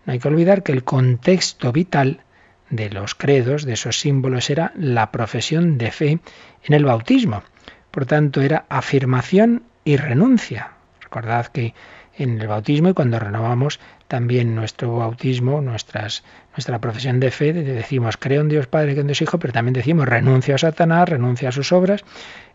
[0.04, 2.20] No hay que olvidar que el contexto vital
[2.70, 6.18] de los credos, de esos símbolos, era la profesión de fe
[6.64, 7.42] en el bautismo.
[7.90, 10.72] Por tanto, era afirmación y renuncia.
[11.00, 11.74] Recordad que
[12.16, 18.16] en el bautismo y cuando renovamos también nuestro bautismo, nuestras, nuestra profesión de fe, decimos
[18.16, 21.48] creo en Dios Padre, creo en Dios Hijo, pero también decimos renuncio a Satanás, renuncio
[21.48, 22.04] a sus obras,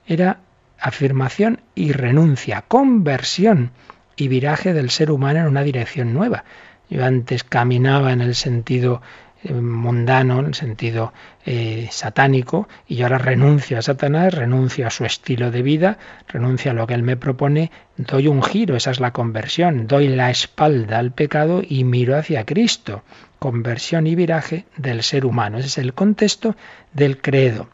[0.07, 0.39] era
[0.79, 3.71] afirmación y renuncia, conversión
[4.15, 6.43] y viraje del ser humano en una dirección nueva.
[6.89, 9.01] Yo antes caminaba en el sentido
[9.43, 11.13] mundano, en el sentido
[11.45, 16.71] eh, satánico, y yo ahora renuncio a Satanás, renuncio a su estilo de vida, renuncio
[16.71, 20.29] a lo que él me propone, doy un giro, esa es la conversión, doy la
[20.29, 23.03] espalda al pecado y miro hacia Cristo.
[23.39, 25.59] Conversión y viraje del ser humano.
[25.59, 26.57] Ese es el contexto
[26.91, 27.69] del credo.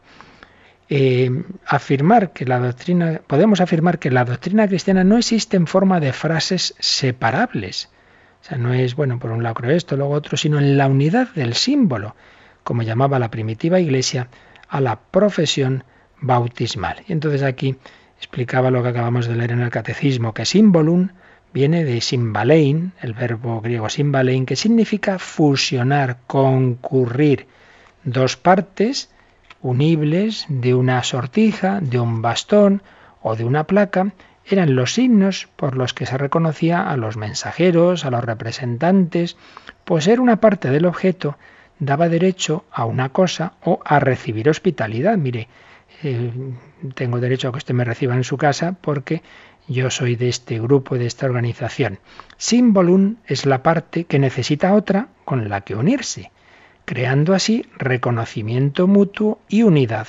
[0.88, 1.28] Eh,
[1.66, 6.12] afirmar que la doctrina, podemos afirmar que la doctrina cristiana no existe en forma de
[6.12, 7.90] frases separables
[8.46, 10.86] o sea, no es, bueno, por un lado creo esto, luego otro, sino en la
[10.86, 12.14] unidad del símbolo,
[12.62, 14.28] como llamaba la primitiva iglesia
[14.68, 15.82] a la profesión
[16.20, 17.02] bautismal.
[17.08, 17.74] Y entonces aquí
[18.16, 21.08] explicaba lo que acabamos de leer en el catecismo, que simbolum
[21.52, 27.48] viene de simbalein, el verbo griego simbalein, que significa fusionar, concurrir
[28.04, 29.10] dos partes
[29.60, 32.80] unibles de una sortija, de un bastón
[33.22, 34.12] o de una placa,
[34.48, 39.36] eran los signos por los que se reconocía a los mensajeros, a los representantes,
[39.84, 41.36] pues era una parte del objeto
[41.78, 45.16] daba derecho a una cosa o a recibir hospitalidad.
[45.16, 45.48] Mire,
[46.02, 46.30] eh,
[46.94, 49.22] tengo derecho a que usted me reciba en su casa porque
[49.68, 51.98] yo soy de este grupo, de esta organización.
[52.36, 56.30] Simbolum es la parte que necesita otra con la que unirse,
[56.84, 60.06] creando así reconocimiento mutuo y unidad.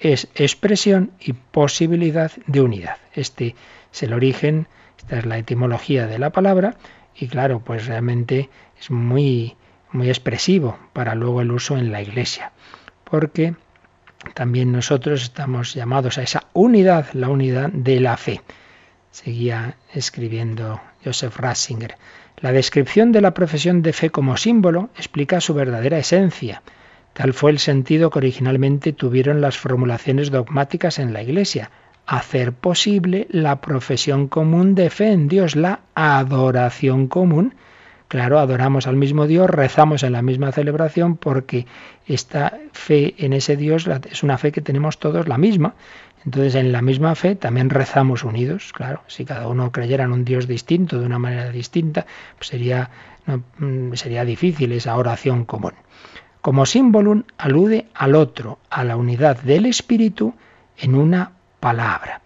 [0.00, 2.96] Es expresión y posibilidad de unidad.
[3.14, 3.54] Este
[3.92, 4.66] es el origen,
[4.98, 6.76] esta es la etimología de la palabra
[7.14, 9.56] y claro, pues realmente es muy
[9.92, 12.52] muy expresivo para luego el uso en la iglesia,
[13.04, 13.54] porque
[14.34, 18.40] también nosotros estamos llamados a esa unidad, la unidad de la fe.
[19.10, 21.96] Seguía escribiendo Joseph Ratzinger.
[22.36, 26.62] La descripción de la profesión de fe como símbolo explica su verdadera esencia.
[27.12, 31.70] Tal fue el sentido que originalmente tuvieron las formulaciones dogmáticas en la Iglesia,
[32.06, 37.54] hacer posible la profesión común de fe en Dios, la adoración común
[38.10, 41.66] Claro, adoramos al mismo Dios, rezamos en la misma celebración porque
[42.08, 45.76] esta fe en ese Dios es una fe que tenemos todos la misma.
[46.24, 48.72] Entonces, en la misma fe también rezamos unidos.
[48.72, 52.04] Claro, si cada uno creyera en un Dios distinto, de una manera distinta,
[52.36, 52.90] pues sería,
[53.58, 55.74] mm, sería difícil esa oración común.
[56.40, 60.34] Como símbolo alude al otro, a la unidad del Espíritu
[60.78, 62.22] en una palabra.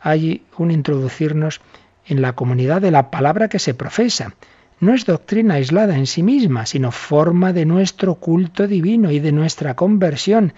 [0.00, 1.60] Hay un introducirnos
[2.06, 4.34] en la comunidad de la palabra que se profesa
[4.80, 9.32] no es doctrina aislada en sí misma, sino forma de nuestro culto divino y de
[9.32, 10.52] nuestra conversión,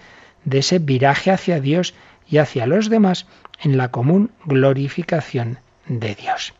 [0.45, 1.93] de ese viraje hacia Dios
[2.29, 3.25] y hacia los demás
[3.61, 6.53] en la común glorificación de Dios.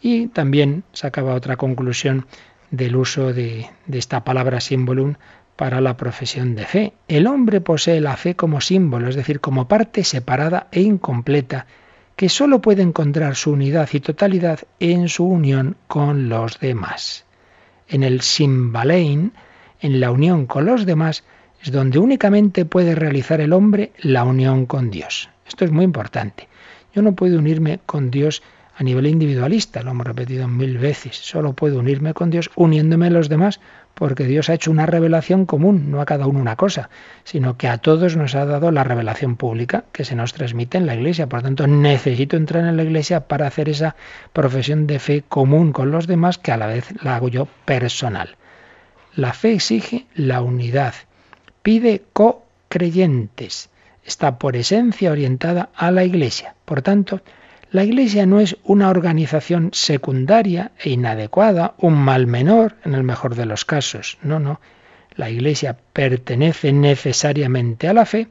[0.00, 2.26] Y también sacaba otra conclusión
[2.70, 5.14] del uso de, esta palabra símbolum
[5.56, 6.92] para la profesión de fe.
[7.08, 11.66] El hombre posee la fe como símbolo, es decir, como parte separada e incompleta
[12.14, 17.24] que sólo puede encontrar su unidad y totalidad en su unión con los demás.
[17.88, 19.32] En el simbalein,
[19.80, 21.24] en la unión con los demás,
[21.62, 25.28] es donde únicamente puede realizar el hombre la unión con Dios.
[25.46, 26.48] Esto es muy importante.
[26.94, 28.42] Yo no puedo unirme con Dios
[28.78, 31.16] a nivel individualista, lo hemos repetido mil veces.
[31.16, 33.58] Solo puedo unirme con Dios uniéndome a los demás,
[33.94, 36.90] porque Dios ha hecho una revelación común, no a cada uno una cosa,
[37.24, 40.84] sino que a todos nos ha dado la revelación pública que se nos transmite en
[40.84, 41.26] la Iglesia.
[41.26, 43.96] Por tanto, necesito entrar en la Iglesia para hacer esa
[44.34, 48.36] profesión de fe común con los demás, que a la vez la hago yo personal.
[49.14, 50.92] La fe exige la unidad,
[51.62, 53.70] pide co-creyentes,
[54.04, 56.54] está por esencia orientada a la Iglesia.
[56.66, 57.22] Por tanto,
[57.70, 63.34] la Iglesia no es una organización secundaria e inadecuada, un mal menor en el mejor
[63.34, 64.18] de los casos.
[64.22, 64.60] No, no.
[65.14, 68.28] La Iglesia pertenece necesariamente a la fe,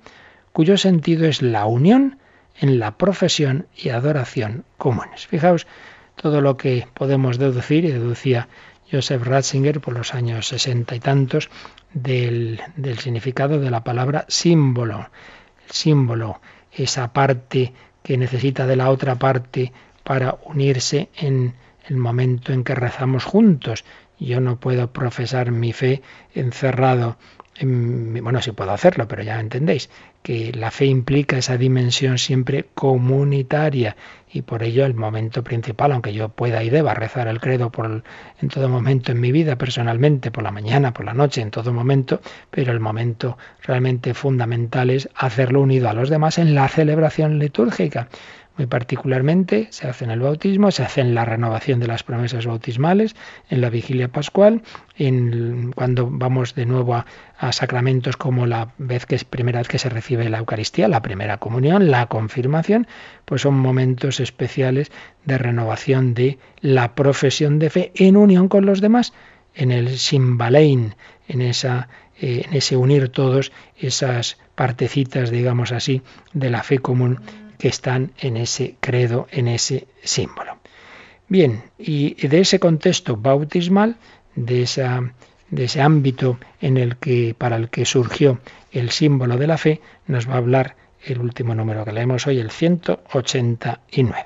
[0.54, 2.20] cuyo sentido es la unión
[2.60, 5.28] en la profesión y adoración comunes.
[5.28, 5.68] Fijaos
[6.16, 8.48] todo lo que podemos deducir, y deducía
[8.90, 11.50] Joseph Ratzinger por los años sesenta y tantos,
[11.94, 15.10] del, del significado de la palabra símbolo.
[15.68, 16.40] El símbolo,
[16.72, 17.74] esa parte
[18.06, 21.56] que necesita de la otra parte para unirse en
[21.90, 23.84] el momento en que rezamos juntos.
[24.20, 26.04] Yo no puedo profesar mi fe
[26.36, 27.18] encerrado en,
[27.62, 29.90] bueno, sí puedo hacerlo, pero ya entendéis
[30.22, 33.96] que la fe implica esa dimensión siempre comunitaria
[34.32, 37.72] y por ello el momento principal, aunque yo pueda y deba rezar el credo
[38.42, 41.72] en todo momento en mi vida personalmente, por la mañana, por la noche, en todo
[41.72, 42.20] momento,
[42.52, 48.10] pero el momento realmente fundamental es hacerlo unido a los demás en la celebración litúrgica.
[48.58, 52.46] Muy particularmente se hace en el bautismo, se hace en la renovación de las promesas
[52.46, 53.14] bautismales,
[53.50, 54.62] en la vigilia pascual,
[54.98, 57.06] en, cuando vamos de nuevo a,
[57.52, 61.38] sacramentos como la vez que es primera vez que se recibe la Eucaristía, la primera
[61.38, 62.88] comunión, la confirmación,
[63.26, 64.90] pues son momentos especiales
[65.26, 69.14] de renovación de la profesión de fe en unión con los demás,
[69.54, 70.96] en el simbalein,
[71.28, 71.90] en esa
[72.22, 76.02] eh, en ese unir todos esas partecitas, digamos así,
[76.32, 77.20] de la fe común
[77.58, 80.58] que están en ese credo, en ese símbolo.
[81.28, 83.98] Bien, y de ese contexto bautismal,
[84.36, 84.68] de,
[85.50, 88.40] de ese ámbito en el que, para el que surgió
[88.72, 92.40] el símbolo de la fe, nos va a hablar el último número que leemos hoy,
[92.40, 94.26] el 189.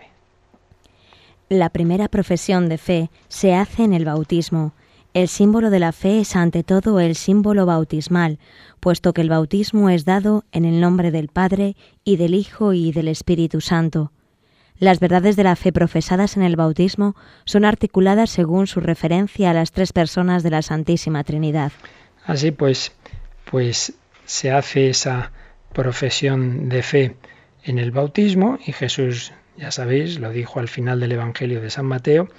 [1.50, 4.74] La primera profesión de fe se hace en el bautismo.
[5.20, 8.40] El símbolo de la fe es ante todo el símbolo bautismal,
[8.80, 12.94] puesto que el bautismo es dado en el nombre del Padre y del Hijo y
[12.94, 14.14] del Espíritu Santo.
[14.78, 19.54] Las verdades de la fe profesadas en el bautismo son articuladas según su referencia a
[19.54, 21.74] las tres personas de la Santísima Trinidad.
[22.24, 22.94] Así pues,
[23.52, 25.34] pues se hace esa
[25.74, 27.18] profesión de fe
[27.66, 31.88] en el bautismo y Jesús, ya sabéis, lo dijo al final del Evangelio de San
[31.88, 32.30] Mateo,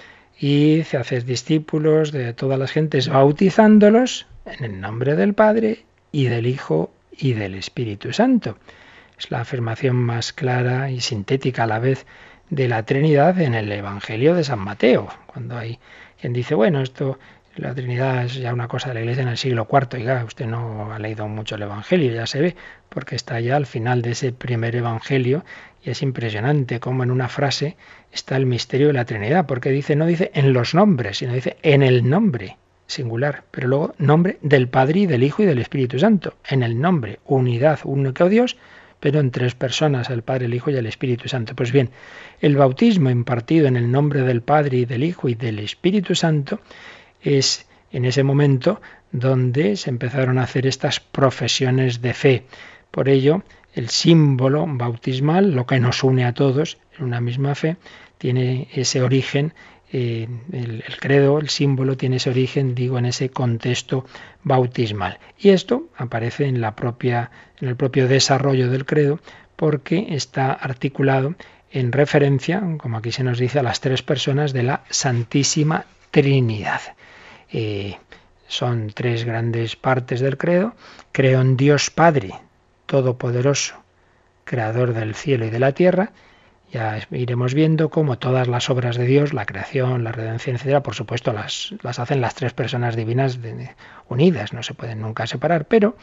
[0.40, 6.24] y se hace discípulos de todas las gentes bautizándolos en el nombre del Padre y
[6.24, 8.56] del Hijo y del Espíritu Santo.
[9.18, 12.06] Es la afirmación más clara y sintética a la vez
[12.48, 15.78] de la Trinidad en el Evangelio de San Mateo, cuando hay
[16.18, 17.18] quien dice, bueno, esto
[17.56, 19.98] la Trinidad es ya una cosa de la Iglesia en el siglo IV.
[19.98, 22.56] Oiga, usted no ha leído mucho el Evangelio, ya se ve,
[22.88, 25.44] porque está ya al final de ese primer Evangelio
[25.84, 27.76] y es impresionante cómo en una frase
[28.12, 31.56] está el misterio de la Trinidad, porque dice, no dice en los nombres, sino dice
[31.62, 32.56] en el nombre
[32.86, 36.80] singular, pero luego nombre del Padre y del Hijo y del Espíritu Santo, en el
[36.80, 38.56] nombre, unidad, único Dios,
[38.98, 41.54] pero en tres personas, el Padre, el Hijo y el Espíritu Santo.
[41.54, 41.90] Pues bien,
[42.40, 46.60] el bautismo impartido en el nombre del Padre y del Hijo y del Espíritu Santo
[47.22, 48.80] es en ese momento
[49.12, 52.44] donde se empezaron a hacer estas profesiones de fe.
[52.90, 53.42] Por ello,
[53.74, 57.76] el símbolo bautismal, lo que nos une a todos en una misma fe,
[58.18, 59.54] tiene ese origen,
[59.92, 64.04] eh, el, credo, el símbolo tiene ese origen, digo, en ese contexto
[64.44, 65.18] bautismal.
[65.38, 69.20] Y esto aparece en, la propia, en el propio desarrollo del credo
[69.56, 71.34] porque está articulado
[71.72, 76.80] en referencia, como aquí se nos dice, a las tres personas de la Santísima Trinidad.
[77.52, 77.96] Eh,
[78.48, 80.74] son tres grandes partes del credo.
[81.12, 82.32] Creo en Dios Padre,
[82.90, 83.76] Todopoderoso,
[84.42, 86.10] Creador del cielo y de la tierra.
[86.72, 90.96] Ya iremos viendo cómo todas las obras de Dios, la creación, la redención, etcétera, por
[90.96, 93.38] supuesto las, las hacen las tres personas divinas
[94.08, 95.96] unidas, no se pueden nunca separar, pero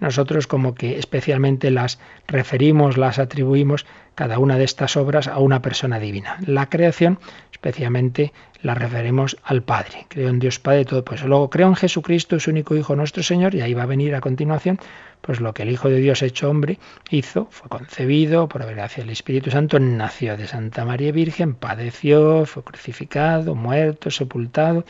[0.00, 5.60] nosotros como que especialmente las referimos, las atribuimos cada una de estas obras a una
[5.62, 6.38] persona divina.
[6.46, 7.18] La creación,
[7.52, 10.06] especialmente la referimos al Padre.
[10.08, 11.04] Creo en Dios Padre todo.
[11.04, 14.14] Pues luego creo en Jesucristo, su único Hijo nuestro Señor, y ahí va a venir
[14.14, 14.78] a continuación,
[15.20, 16.78] pues lo que el Hijo de Dios hecho hombre
[17.10, 22.62] hizo, fue concebido por gracia del Espíritu Santo, nació de Santa María Virgen, padeció, fue
[22.64, 24.84] crucificado, muerto, sepultado,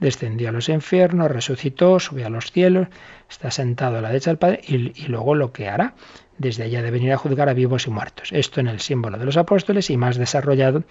[0.00, 2.88] descendió a los infiernos, resucitó, subió a los cielos,
[3.28, 5.94] está sentado a la derecha del Padre y, y luego lo que hará
[6.38, 8.30] desde allá de venir a juzgar a vivos y muertos.
[8.32, 10.84] Esto en el símbolo de los apóstoles y más desarrollado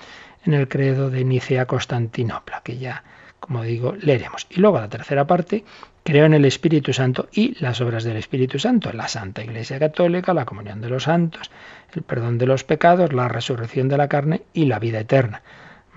[0.45, 3.03] en el credo de Nicea-Constantinopla, que ya,
[3.39, 4.47] como digo, leeremos.
[4.49, 5.63] Y luego la tercera parte,
[6.03, 10.33] creo en el Espíritu Santo y las obras del Espíritu Santo, la Santa Iglesia Católica,
[10.33, 11.49] la comunión de los santos,
[11.93, 15.41] el perdón de los pecados, la resurrección de la carne y la vida eterna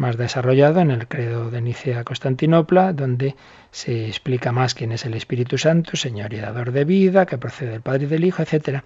[0.00, 3.36] más desarrollado en el credo de Nicea Constantinopla, donde
[3.70, 7.72] se explica más quién es el Espíritu Santo, Señor y dador de vida, que procede
[7.72, 8.80] del Padre y del Hijo, etc.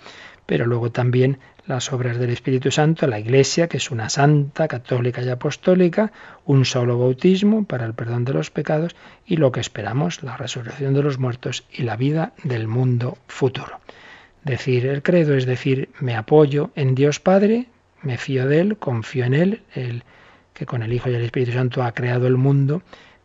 [0.44, 1.38] Pero luego también
[1.68, 6.10] las obras del Espíritu Santo, la Iglesia, que es una santa, católica y apostólica,
[6.46, 10.94] un solo bautismo para el perdón de los pecados y lo que esperamos, la resurrección
[10.94, 13.78] de los muertos y la vida del mundo futuro.
[14.42, 17.68] Decir el credo es decir, me apoyo en Dios Padre,
[18.02, 20.02] me fío de Él, confío en Él, Él
[20.54, 22.82] que con el Hijo y el Espíritu Santo ha creado el mundo,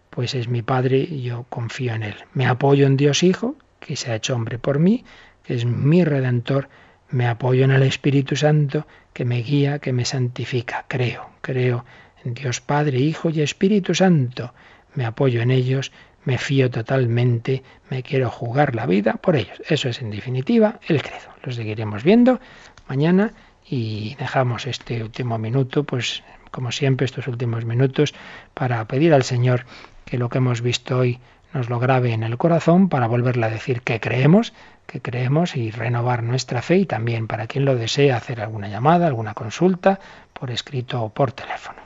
[0.10, 2.16] pues es mi Padre y yo confío en Él.
[2.34, 5.06] Me apoyo en Dios Hijo, que se ha hecho hombre por mí,
[5.44, 6.68] que es mi Redentor.
[7.10, 10.86] Me apoyo en el Espíritu Santo, que me guía, que me santifica.
[10.88, 11.86] Creo, creo
[12.26, 14.54] en Dios Padre, Hijo y Espíritu Santo.
[14.96, 15.92] Me apoyo en ellos,
[16.26, 19.62] me fío totalmente, me quiero jugar la vida por ellos.
[19.68, 21.30] Eso es en definitiva el credo.
[21.44, 22.40] Lo seguiremos viendo
[22.88, 23.34] mañana
[23.68, 28.14] y dejamos este último minuto pues como siempre, estos últimos minutos
[28.54, 29.66] para pedir al Señor
[30.06, 31.20] que lo que hemos visto hoy
[31.54, 34.54] nos lo grabe en el corazón para volverle a decir que creemos,
[34.86, 39.08] que creemos y renovar nuestra fe y también para quien lo desee hacer alguna llamada,
[39.08, 40.00] alguna consulta
[40.34, 41.80] por escrito o por teléfono.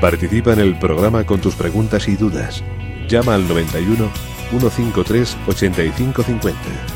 [0.00, 2.62] Participa en el programa con tus preguntas y dudas.
[3.08, 4.10] Llama al 91
[4.50, 6.95] 153 8550.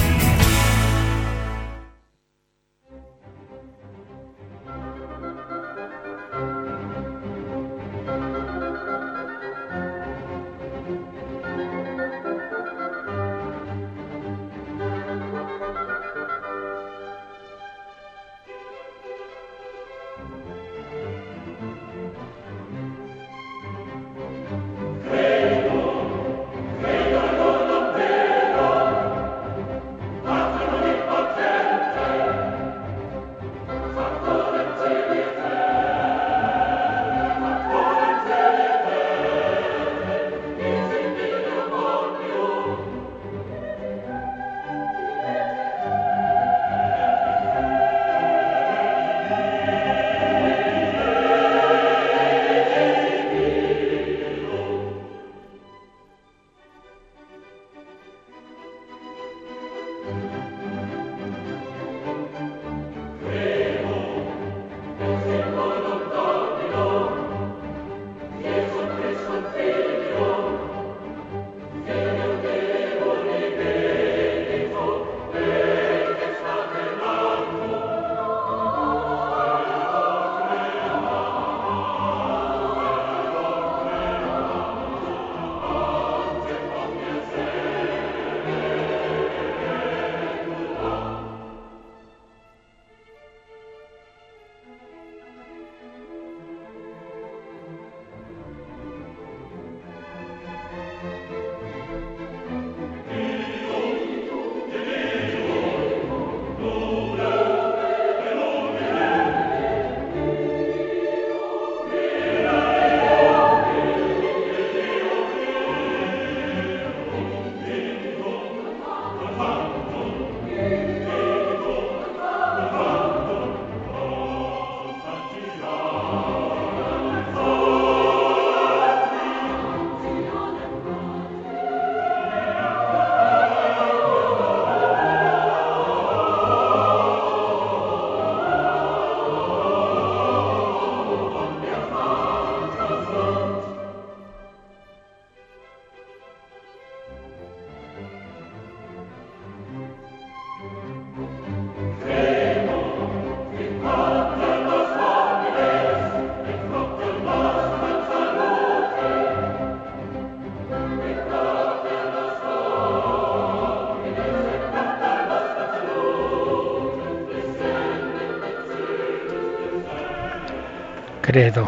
[171.31, 171.65] Credo.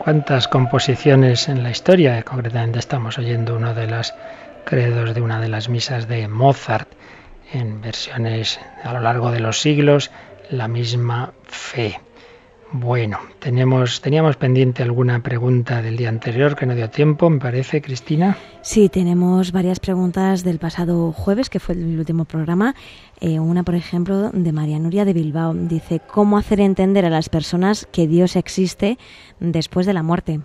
[0.00, 2.20] ¿Cuántas composiciones en la historia?
[2.24, 4.12] Concretamente estamos oyendo uno de los
[4.64, 6.88] credos de una de las misas de Mozart
[7.52, 10.10] en versiones a lo largo de los siglos,
[10.50, 12.00] la misma fe.
[12.72, 17.80] Bueno, tenemos, teníamos pendiente alguna pregunta del día anterior que no dio tiempo, me parece,
[17.80, 18.36] Cristina.
[18.66, 22.74] Sí, tenemos varias preguntas del pasado jueves, que fue el último programa.
[23.20, 25.54] Eh, una, por ejemplo, de María Nuria de Bilbao.
[25.54, 28.98] Dice, ¿cómo hacer entender a las personas que Dios existe
[29.38, 30.40] después de la muerte?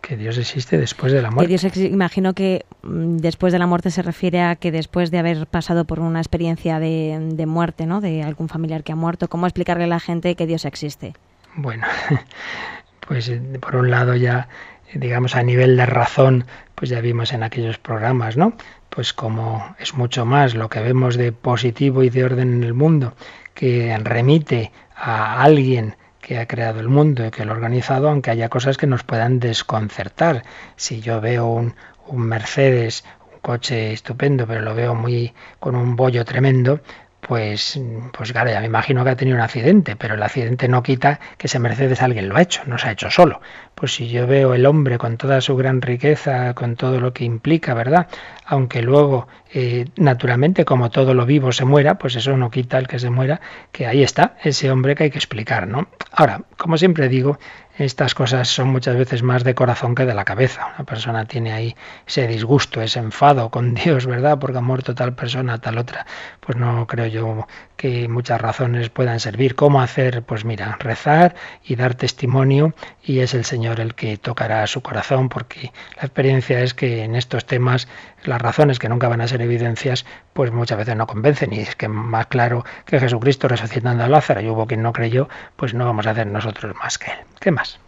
[0.00, 1.48] que Dios existe después de la muerte.
[1.48, 5.48] Dios imagino que mm, después de la muerte se refiere a que después de haber
[5.48, 8.00] pasado por una experiencia de, muerte, ¿no?
[8.00, 11.14] De algún familiar que ha muerto, ¿cómo explicarle a la gente que Dios existe?
[11.56, 11.84] Bueno,
[13.08, 14.48] pues eh, por un lado ya,
[14.94, 18.54] digamos, a nivel de razón, pues ya vimos en aquellos programas, ¿no?
[18.88, 22.74] Pues como es mucho más lo que vemos de positivo y de orden en el
[22.74, 23.14] mundo,
[23.54, 28.30] que remite a alguien que ha creado el mundo y que lo ha organizado, aunque
[28.30, 30.44] haya cosas que nos puedan desconcertar.
[30.76, 31.74] Si yo veo un,
[32.06, 36.80] un Mercedes, un coche estupendo, pero lo veo muy con un bollo tremendo,
[37.20, 37.78] pues,
[38.16, 41.20] pues claro, ya me imagino que ha tenido un accidente, pero el accidente no quita
[41.36, 43.40] que ese Mercedes alguien lo ha hecho, no se ha hecho solo.
[43.74, 47.24] Pues si yo veo el hombre con toda su gran riqueza, con todo lo que
[47.24, 48.08] implica, ¿verdad?
[48.44, 52.88] Aunque luego, eh, naturalmente, como todo lo vivo se muera, pues eso no quita el
[52.88, 53.40] que se muera,
[53.72, 55.88] que ahí está ese hombre que hay que explicar, ¿no?
[56.12, 57.38] Ahora, como siempre digo,
[57.84, 60.66] estas cosas son muchas veces más de corazón que de la cabeza.
[60.74, 61.74] Una persona tiene ahí
[62.06, 64.38] ese disgusto, ese enfado con Dios, ¿verdad?
[64.38, 66.04] Porque ha muerto tal persona, tal otra.
[66.40, 67.46] Pues no creo yo
[67.80, 69.54] que muchas razones puedan servir.
[69.54, 70.22] ¿Cómo hacer?
[70.22, 75.30] Pues mira, rezar y dar testimonio y es el Señor el que tocará su corazón
[75.30, 77.88] porque la experiencia es que en estos temas
[78.22, 80.04] las razones que nunca van a ser evidencias
[80.34, 84.42] pues muchas veces no convencen y es que más claro que Jesucristo resucitando a Lázaro
[84.42, 87.18] y hubo quien no creyó, pues no vamos a hacer nosotros más que él.
[87.40, 87.80] ¿Qué más?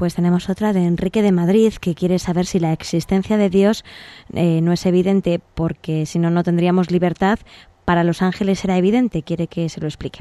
[0.00, 3.84] Pues tenemos otra de Enrique de Madrid que quiere saber si la existencia de Dios
[4.32, 7.38] eh, no es evidente porque si no, no tendríamos libertad,
[7.90, 9.24] para los ángeles era evidente.
[9.24, 10.20] Quiere que se lo explique.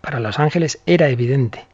[0.00, 1.66] Para los ángeles era evidente.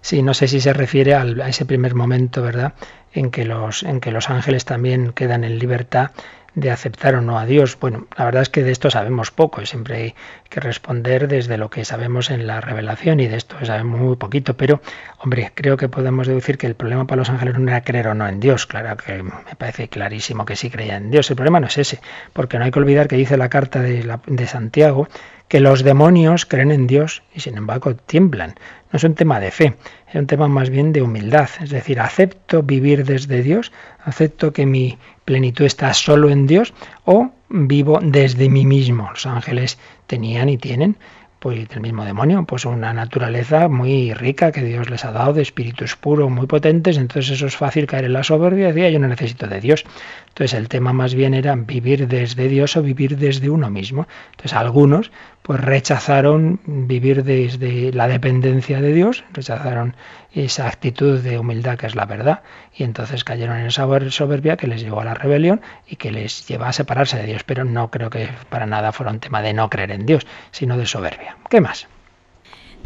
[0.00, 2.72] Sí, no sé si se refiere a ese primer momento, ¿verdad?
[3.12, 6.10] En que los, en que los ángeles también quedan en libertad
[6.54, 7.78] de aceptar o no a Dios.
[7.80, 10.14] Bueno, la verdad es que de esto sabemos poco, siempre hay
[10.48, 14.56] que responder desde lo que sabemos en la revelación y de esto sabemos muy poquito,
[14.56, 14.80] pero
[15.18, 18.14] hombre, creo que podemos deducir que el problema para los ángeles no era creer o
[18.14, 21.60] no en Dios, claro que me parece clarísimo que sí creían en Dios, el problema
[21.60, 22.00] no es ese,
[22.32, 25.08] porque no hay que olvidar que dice la carta de, de Santiago
[25.50, 28.54] que los demonios creen en Dios y sin embargo tiemblan.
[28.92, 29.74] No es un tema de fe,
[30.08, 31.48] es un tema más bien de humildad.
[31.60, 33.72] Es decir, acepto vivir desde Dios,
[34.04, 34.96] acepto que mi
[35.30, 36.74] plenitud está solo en Dios
[37.04, 39.08] o vivo desde mí mismo.
[39.10, 39.78] Los ángeles
[40.08, 40.96] tenían y tienen
[41.38, 45.42] pues del mismo demonio, pues una naturaleza muy rica que Dios les ha dado de
[45.42, 48.98] espíritus puros, muy potentes, entonces eso es fácil caer en la soberbia y decir, yo
[48.98, 49.84] no necesito de Dios.
[50.28, 54.06] Entonces el tema más bien era vivir desde Dios o vivir desde uno mismo.
[54.32, 55.12] Entonces algunos
[55.42, 59.94] pues rechazaron vivir desde la dependencia de Dios, rechazaron
[60.32, 62.42] esa actitud de humildad que es la verdad
[62.74, 66.46] y entonces cayeron en esa soberbia que les llevó a la rebelión y que les
[66.46, 69.52] lleva a separarse de Dios, pero no creo que para nada fuera un tema de
[69.52, 71.36] no creer en Dios, sino de soberbia.
[71.48, 71.88] ¿Qué más?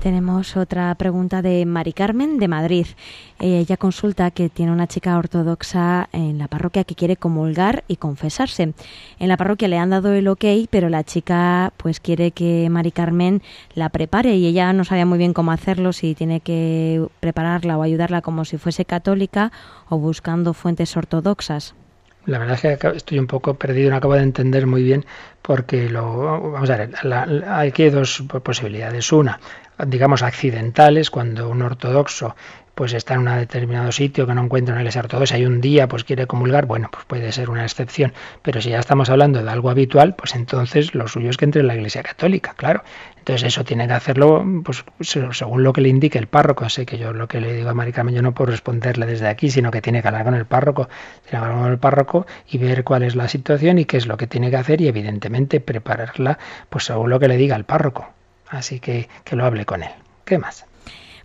[0.01, 2.87] Tenemos otra pregunta de Mari Carmen de Madrid.
[3.41, 8.75] Ella consulta que tiene una chica ortodoxa en la parroquia que quiere comulgar y confesarse.
[9.19, 12.93] En la parroquia le han dado el ok, pero la chica pues quiere que Mari
[12.93, 13.43] Carmen
[13.75, 17.83] la prepare y ella no sabía muy bien cómo hacerlo, si tiene que prepararla o
[17.83, 19.53] ayudarla como si fuese católica
[19.89, 21.75] o buscando fuentes ortodoxas.
[22.27, 25.05] La verdad es que estoy un poco perdido, no acabo de entender muy bien
[25.43, 26.91] porque lo vamos a ver,
[27.47, 29.13] hay aquí dos posibilidades.
[29.13, 29.39] Una,
[29.87, 32.35] digamos, accidentales, cuando un ortodoxo
[32.75, 35.89] pues está en un determinado sitio que no encuentra una iglesia ortodoxa y un día
[35.89, 38.13] pues quiere comulgar, bueno, pues puede ser una excepción.
[38.43, 41.61] Pero si ya estamos hablando de algo habitual, pues entonces lo suyo es que entre
[41.61, 42.83] en la iglesia católica, claro.
[43.19, 46.69] Entonces eso tiene que hacerlo pues según lo que le indique el párroco.
[46.69, 49.51] Sé que yo lo que le digo a Maricarmen yo no puedo responderle desde aquí,
[49.51, 50.89] sino que tiene que hablar con el párroco,
[51.29, 54.17] tiene hablar con el párroco y ver cuál es la situación y qué es lo
[54.17, 58.14] que tiene que hacer y evidentemente prepararla pues según lo que le diga el párroco.
[58.55, 59.91] Así que que lo hable con él.
[60.25, 60.67] ¿Qué más?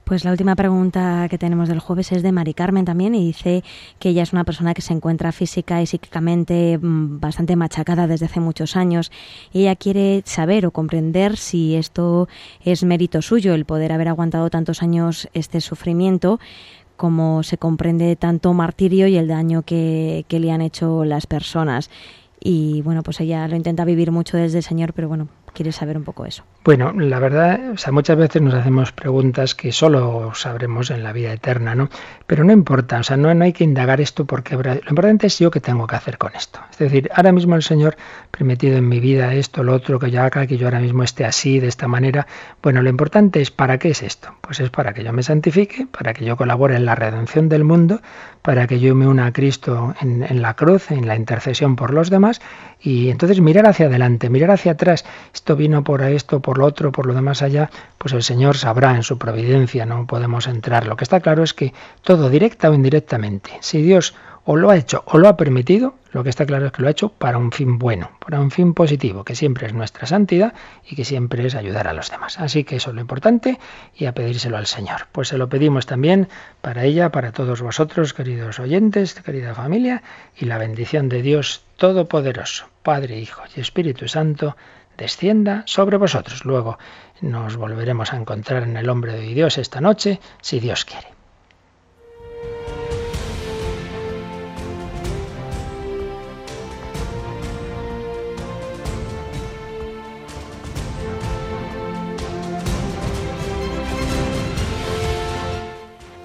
[0.10, 3.64] Pues la última pregunta que tenemos del jueves es de Mari Carmen también y dice
[4.00, 8.26] que ella es una persona que se encuentra física y psíquicamente mm, bastante machacada desde
[8.26, 9.12] hace muchos años
[9.54, 12.28] ella quiere saber o comprender si esto
[12.66, 16.40] es mérito suyo, el poder haber aguantado tantos años este sufrimiento
[17.00, 21.90] como se comprende tanto martirio y el daño que, le han hecho las personas.
[22.42, 25.30] Y bueno, pues ella lo intenta vivir mucho desde el Señor, pero bueno,
[25.60, 26.46] quiere saber un poco eso.
[26.64, 31.12] Bueno, la verdad, o sea, muchas veces nos hacemos preguntas que solo sabremos en la
[31.12, 31.90] vida eterna, ¿no?
[32.28, 35.52] Pero no importa, o sea, no, hay que indagar esto porque lo importante es yo
[35.52, 36.62] qué tengo que hacer con esto.
[36.72, 40.12] Es decir, ahora mismo el Señor ha permitido en mi vida esto, lo otro, que
[40.12, 42.26] yo haga, que yo ahora mismo esté así, de esta manera.
[42.64, 44.34] Bueno, lo importante es ¿para qué es esto?
[44.40, 47.66] Pues es para que yo me santifique, para que yo colabore en la redención del
[47.66, 48.00] mundo,
[48.44, 51.94] para que yo me una a Cristo en, en la cruz, en la intercesión por
[51.94, 52.40] los demás,
[52.82, 55.06] y entonces mirar hacia adelante, mirar hacia atrás.
[55.34, 58.96] Esto vino por esto, por lo otro, por lo demás allá, pues el Señor sabrá
[58.96, 60.88] en su providencia, no podemos entrar.
[60.88, 64.16] Lo que está claro es que todo, directa o indirectamente, si Dios
[64.52, 66.88] o lo ha hecho o lo ha permitido, lo que está claro es que lo
[66.88, 70.56] ha hecho para un fin bueno, para un fin positivo, que siempre es nuestra santidad
[70.90, 72.40] y que siempre es ayudar a los demás.
[72.40, 73.60] Así que eso es lo importante
[73.96, 75.06] y a pedírselo al Señor.
[75.12, 76.30] Pues se lo pedimos también
[76.62, 80.02] para ella, para todos vosotros, queridos oyentes, querida familia,
[80.36, 84.58] y la bendición de Dios Todopoderoso, Padre, Hijo y Espíritu Santo,
[84.98, 86.44] descienda sobre vosotros.
[86.44, 86.80] Luego
[87.22, 91.19] nos volveremos a encontrar en el hombre de Dios esta noche, si Dios quiere.